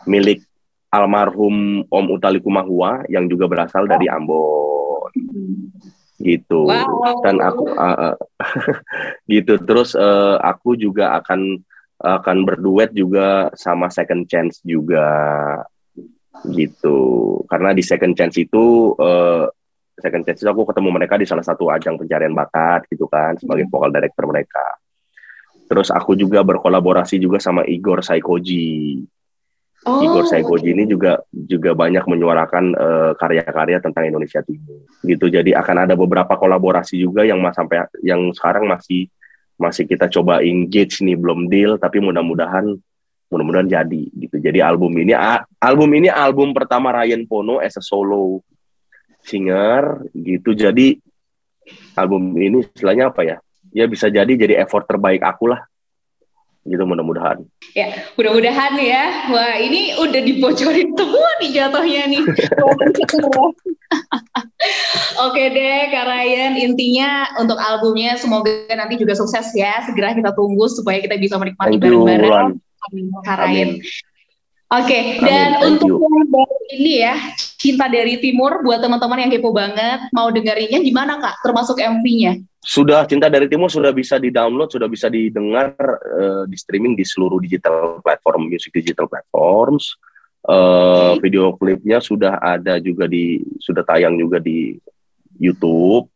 milik 0.05 0.45
almarhum 0.93 1.83
Om 1.89 2.07
Utali 2.13 2.39
Kumahua 2.39 3.03
yang 3.11 3.27
juga 3.27 3.51
berasal 3.51 3.89
dari 3.89 4.07
Ambon. 4.07 5.11
Gitu. 6.15 6.71
Wow. 6.71 7.21
dan 7.27 7.43
aku 7.43 7.65
uh, 7.75 8.15
gitu. 9.35 9.59
Terus 9.63 9.99
uh, 9.99 10.39
aku 10.39 10.79
juga 10.79 11.19
akan 11.19 11.59
akan 12.05 12.37
berduet 12.45 12.93
juga 12.93 13.51
sama 13.59 13.91
Second 13.91 14.27
Chance 14.31 14.63
juga. 14.63 15.07
Gitu. 16.47 16.99
Karena 17.51 17.75
di 17.75 17.83
Second 17.83 18.15
Chance 18.15 18.37
itu 18.43 18.95
uh, 18.99 19.47
Second 19.95 20.27
Chance 20.27 20.43
itu 20.43 20.51
aku 20.51 20.67
ketemu 20.67 20.91
mereka 20.91 21.15
di 21.15 21.27
salah 21.27 21.47
satu 21.47 21.71
ajang 21.71 21.95
pencarian 21.95 22.35
bakat 22.35 22.87
gitu 22.91 23.07
kan 23.07 23.39
sebagai 23.39 23.67
hmm. 23.67 23.73
vokal 23.73 23.91
director 23.95 24.27
mereka. 24.27 24.67
Terus 25.65 25.89
aku 25.89 26.13
juga 26.19 26.45
berkolaborasi 26.45 27.17
juga 27.17 27.41
sama 27.41 27.65
Igor 27.65 28.05
Saikoji 28.05 29.01
Oh, 29.85 30.01
Igor 30.01 30.25
Saigoji 30.25 30.73
ini 30.73 30.89
juga 30.89 31.21
juga 31.29 31.77
banyak 31.77 32.09
menyuarakan 32.09 32.65
uh, 32.73 33.13
karya-karya 33.21 33.85
tentang 33.85 34.09
Indonesia 34.09 34.41
Timur. 34.41 34.81
Gitu. 35.05 35.29
Jadi 35.29 35.53
akan 35.53 35.85
ada 35.85 35.93
beberapa 35.93 36.41
kolaborasi 36.41 36.97
juga 37.05 37.21
yang 37.29 37.45
mas 37.45 37.53
sampai 37.53 37.85
yang 38.01 38.33
sekarang 38.33 38.65
masih 38.65 39.13
masih 39.61 39.85
kita 39.85 40.09
coba 40.09 40.41
engage 40.41 41.05
nih 41.05 41.21
belum 41.21 41.53
deal 41.53 41.77
tapi 41.77 42.01
mudah-mudahan 42.01 42.81
mudah-mudahan 43.29 43.69
jadi 43.69 44.03
gitu. 44.09 44.41
Jadi 44.41 44.65
album 44.65 44.97
ini 44.97 45.13
album 45.61 45.91
ini 45.93 46.09
album 46.09 46.57
pertama 46.57 46.89
Ryan 46.89 47.29
Pono 47.29 47.61
as 47.61 47.77
a 47.77 47.85
solo 47.85 48.41
singer 49.21 50.09
gitu. 50.17 50.57
Jadi 50.57 50.97
album 51.93 52.33
ini 52.41 52.65
istilahnya 52.65 53.13
apa 53.13 53.21
ya? 53.21 53.37
Ya 53.69 53.85
bisa 53.85 54.09
jadi 54.09 54.33
jadi 54.33 54.65
effort 54.65 54.89
terbaik 54.89 55.21
aku 55.21 55.53
lah 55.53 55.61
gitu 56.65 56.81
mudah-mudahan. 56.89 57.45
Ya, 57.77 57.93
mudah-mudahan 58.17 58.73
ya. 58.81 59.29
Wah, 59.29 59.61
ini 59.61 60.01
udah 60.01 60.21
dibocorin 60.25 60.97
semua 60.97 61.29
nih 61.41 61.51
jatuhnya 61.53 62.03
nih. 62.09 62.25
Oke 65.29 65.43
deh, 65.53 65.93
Kak 65.93 66.09
Ryan. 66.09 66.57
Intinya 66.57 67.37
untuk 67.37 67.61
albumnya 67.61 68.17
semoga 68.17 68.49
nanti 68.73 68.97
juga 68.97 69.13
sukses 69.13 69.53
ya. 69.53 69.85
Segera 69.85 70.17
kita 70.17 70.33
tunggu 70.33 70.65
supaya 70.73 71.05
kita 71.05 71.21
bisa 71.21 71.37
menikmati 71.37 71.77
bareng-bareng. 71.77 72.57
Kak 73.29 73.37
Ryan. 73.45 73.77
Oke, 74.75 74.91
okay. 74.91 75.03
dan 75.23 75.63
Amin. 75.63 75.79
untuk 75.79 76.03
yang 76.03 76.27
baru 76.35 76.57
ini 76.75 76.93
ya, 77.07 77.15
Cinta 77.37 77.87
dari 77.87 78.19
Timur 78.19 78.59
buat 78.67 78.83
teman-teman 78.83 79.23
yang 79.23 79.31
kepo 79.31 79.55
banget, 79.55 80.11
mau 80.11 80.35
dengerinnya 80.35 80.83
gimana 80.83 81.23
Kak? 81.23 81.47
Termasuk 81.47 81.79
MV-nya? 81.79 82.43
Sudah 82.59 83.07
Cinta 83.07 83.31
dari 83.31 83.47
Timur 83.47 83.71
sudah 83.71 83.95
bisa 83.95 84.19
di-download, 84.19 84.75
sudah 84.75 84.91
bisa 84.91 85.07
didengar 85.07 85.79
uh, 86.19 86.43
di 86.51 86.59
streaming 86.59 86.99
di 86.99 87.07
seluruh 87.07 87.39
digital 87.39 88.03
platform, 88.03 88.51
music 88.51 88.75
digital 88.75 89.07
platforms. 89.07 89.95
Uh, 90.43 91.15
okay. 91.15 91.31
Video 91.31 91.55
klipnya 91.55 92.03
sudah 92.03 92.43
ada 92.43 92.83
juga 92.83 93.07
di 93.07 93.47
sudah 93.63 93.87
tayang 93.87 94.19
juga 94.19 94.43
di 94.43 94.75
YouTube. 95.39 96.11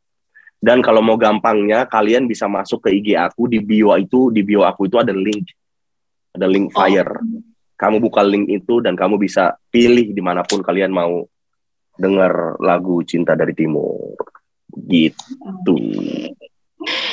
Dan 0.59 0.83
kalau 0.83 0.99
mau 0.99 1.15
gampangnya, 1.15 1.87
kalian 1.87 2.27
bisa 2.27 2.51
masuk 2.51 2.91
ke 2.91 2.91
IG 2.91 3.15
aku 3.15 3.47
di 3.47 3.63
bio 3.63 3.95
itu, 3.95 4.35
di 4.35 4.43
bio 4.43 4.67
aku 4.67 4.91
itu 4.91 4.99
ada 4.99 5.15
link, 5.15 5.47
ada 6.35 6.51
link 6.51 6.75
oh. 6.75 6.75
Fire. 6.75 7.23
Oh 7.23 7.49
kamu 7.79 8.03
buka 8.03 8.27
link 8.27 8.51
itu 8.51 8.83
dan 8.83 8.99
kamu 8.99 9.17
bisa 9.23 9.55
pilih 9.71 10.11
di 10.11 10.19
mana 10.19 10.43
pun 10.43 10.61
kalian 10.61 10.91
mau 10.91 11.23
dengar 11.95 12.59
lagu 12.59 13.01
Cinta 13.07 13.39
dari 13.39 13.55
Timur 13.55 14.19
gitu. 14.75 15.79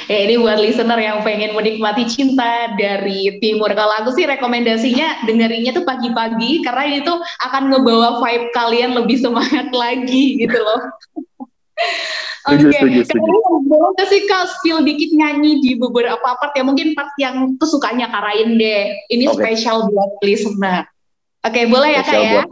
Ya 0.06 0.30
ini 0.30 0.38
buat 0.38 0.62
listener 0.62 1.01
yang 1.01 1.25
pengen 1.25 1.58
menikmati 1.58 2.06
cinta 2.06 2.69
dari 2.78 3.41
timur. 3.41 3.73
Kalau 3.73 4.06
aku 4.06 4.13
sih 4.13 4.30
rekomendasinya 4.30 5.25
dengerinnya 5.25 5.73
tuh 5.73 5.82
pagi-pagi 5.82 6.62
karena 6.62 6.84
ini 6.86 6.99
tuh 7.01 7.17
akan 7.49 7.73
ngebawa 7.73 8.21
vibe 8.21 8.54
kalian 8.54 8.93
lebih 8.93 9.17
semangat 9.17 9.73
lagi 9.73 10.38
gitu 10.38 10.62
loh. 10.62 10.82
Oke, 12.45 12.69
okay. 12.69 13.01
nggak 13.01 14.07
sih 14.07 14.21
kak 14.29 14.45
spill 14.53 14.85
dikit 14.85 15.11
nyanyi 15.17 15.57
di 15.65 15.71
beberapa 15.81 16.38
part 16.38 16.53
ya 16.53 16.61
mungkin 16.61 16.93
part 16.93 17.09
yang 17.17 17.57
tuh 17.57 17.65
sukanya 17.65 18.05
karain 18.13 18.53
deh. 18.53 18.93
Ini 19.09 19.25
okay. 19.33 19.57
spesial 19.57 19.89
buat 19.89 20.21
listener. 20.21 20.85
Oke, 21.41 21.51
okay, 21.51 21.63
boleh 21.65 21.89
ya 21.97 22.01
kak 22.05 22.13
ya? 22.13 22.31
Buat, 22.38 22.49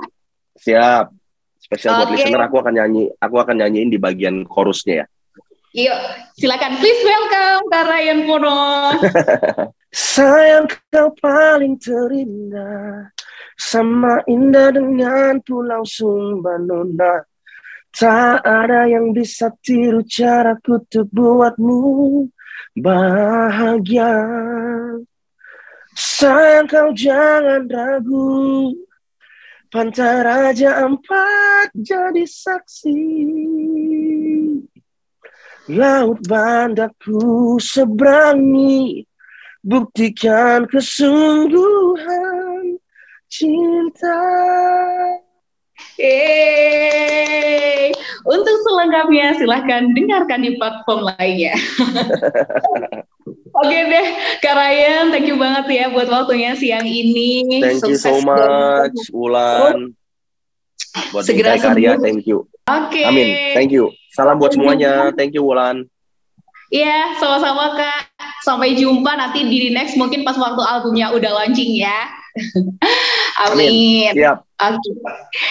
siap. 0.58 1.06
Spesial 1.62 1.94
okay. 1.94 2.00
buat 2.02 2.10
listener 2.18 2.42
aku 2.42 2.56
akan 2.58 2.74
nyanyi, 2.74 3.04
aku 3.22 3.36
akan 3.38 3.56
nyanyiin 3.62 3.90
di 3.94 4.00
bagian 4.02 4.36
chorusnya 4.50 5.06
ya. 5.06 5.08
Yuk, 5.74 6.00
silakan. 6.38 6.78
Please 6.78 7.02
welcome 7.02 7.66
Kak 7.74 7.86
Ryan 7.90 8.20
Pono. 8.30 8.58
Sayang 10.14 10.70
kau 10.90 11.10
paling 11.18 11.78
terindah, 11.82 13.10
sama 13.58 14.22
indah 14.26 14.74
dengan 14.74 15.38
Pulau 15.42 15.86
Sumba 15.86 16.58
Nona. 16.62 17.26
Tak 17.94 18.42
ada 18.42 18.90
yang 18.90 19.14
bisa 19.14 19.54
tiru 19.62 20.02
caraku 20.02 20.82
untuk 20.82 21.06
buatmu 21.14 22.26
bahagia. 22.74 24.18
Sayang 25.94 26.66
kau 26.66 26.90
jangan 26.98 27.70
ragu, 27.70 28.74
pantai 29.70 30.26
raja 30.26 30.82
empat 30.90 31.70
jadi 31.78 32.26
saksi. 32.26 32.98
Laut 35.70 36.18
bandaku 36.26 37.62
seberangi, 37.62 39.06
buktikan 39.62 40.66
kesungguhan 40.66 42.02
cinta. 43.30 44.18
Yeay. 46.00 47.92
Untuk 48.24 48.56
selengkapnya 48.64 49.36
silahkan 49.36 49.92
dengarkan 49.92 50.42
di 50.48 50.56
platform 50.56 51.12
lainnya. 51.12 51.54
Oke 53.54 53.80
deh, 53.86 54.08
Kak 54.42 54.58
Ryan, 54.58 55.14
thank 55.14 55.30
you 55.30 55.38
banget 55.38 55.66
ya 55.70 55.86
buat 55.94 56.10
waktunya 56.10 56.58
siang 56.58 56.90
ini. 56.90 57.62
Thank 57.62 57.86
Sukses 57.86 58.02
you 58.02 58.18
so 58.18 58.18
much, 58.26 58.98
Ulan. 59.14 59.94
Buat 61.14 61.24
Segera 61.30 61.62
karya, 61.62 62.02
thank 62.02 62.26
you. 62.26 62.50
Oke. 62.66 62.90
Okay. 62.90 63.06
Amin, 63.06 63.54
thank 63.54 63.70
you. 63.70 63.94
Salam 64.18 64.42
buat 64.42 64.58
semuanya, 64.58 65.14
thank 65.14 65.38
you 65.38 65.46
Ulan. 65.46 65.86
Iya, 66.74 67.14
sama-sama 67.22 67.78
Kak. 67.78 68.10
Sampai 68.42 68.74
jumpa 68.74 69.14
nanti 69.14 69.46
di 69.46 69.70
next 69.70 69.94
mungkin 69.94 70.26
pas 70.26 70.34
waktu 70.34 70.58
albumnya 70.66 71.14
udah 71.14 71.32
launching 71.44 71.78
ya. 71.78 72.10
Amin. 73.42 73.70
Amin. 73.70 74.12
Siap. 74.14 74.38
Okay. 74.64 74.94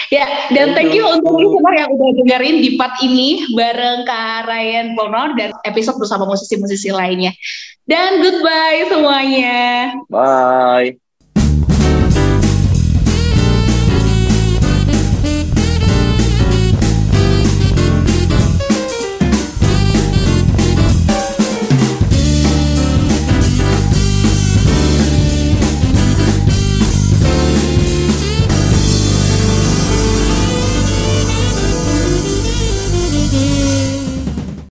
Ya, 0.09 0.25
dan 0.49 0.73
thank 0.73 0.95
you 0.95 1.05
untuk 1.05 1.37
listener 1.37 1.73
yang 1.85 1.89
udah 1.93 2.09
dengerin 2.17 2.57
di 2.65 2.69
part 2.79 2.97
ini 3.05 3.45
bareng 3.53 4.09
Kak 4.09 4.49
Ryan 4.49 4.97
Pono 4.97 5.37
dan 5.37 5.53
episode 5.67 6.01
bersama 6.01 6.25
musisi-musisi 6.25 6.89
lainnya. 6.89 7.29
Dan 7.85 8.23
goodbye 8.23 8.89
semuanya. 8.89 9.93
Bye. 10.07 11.02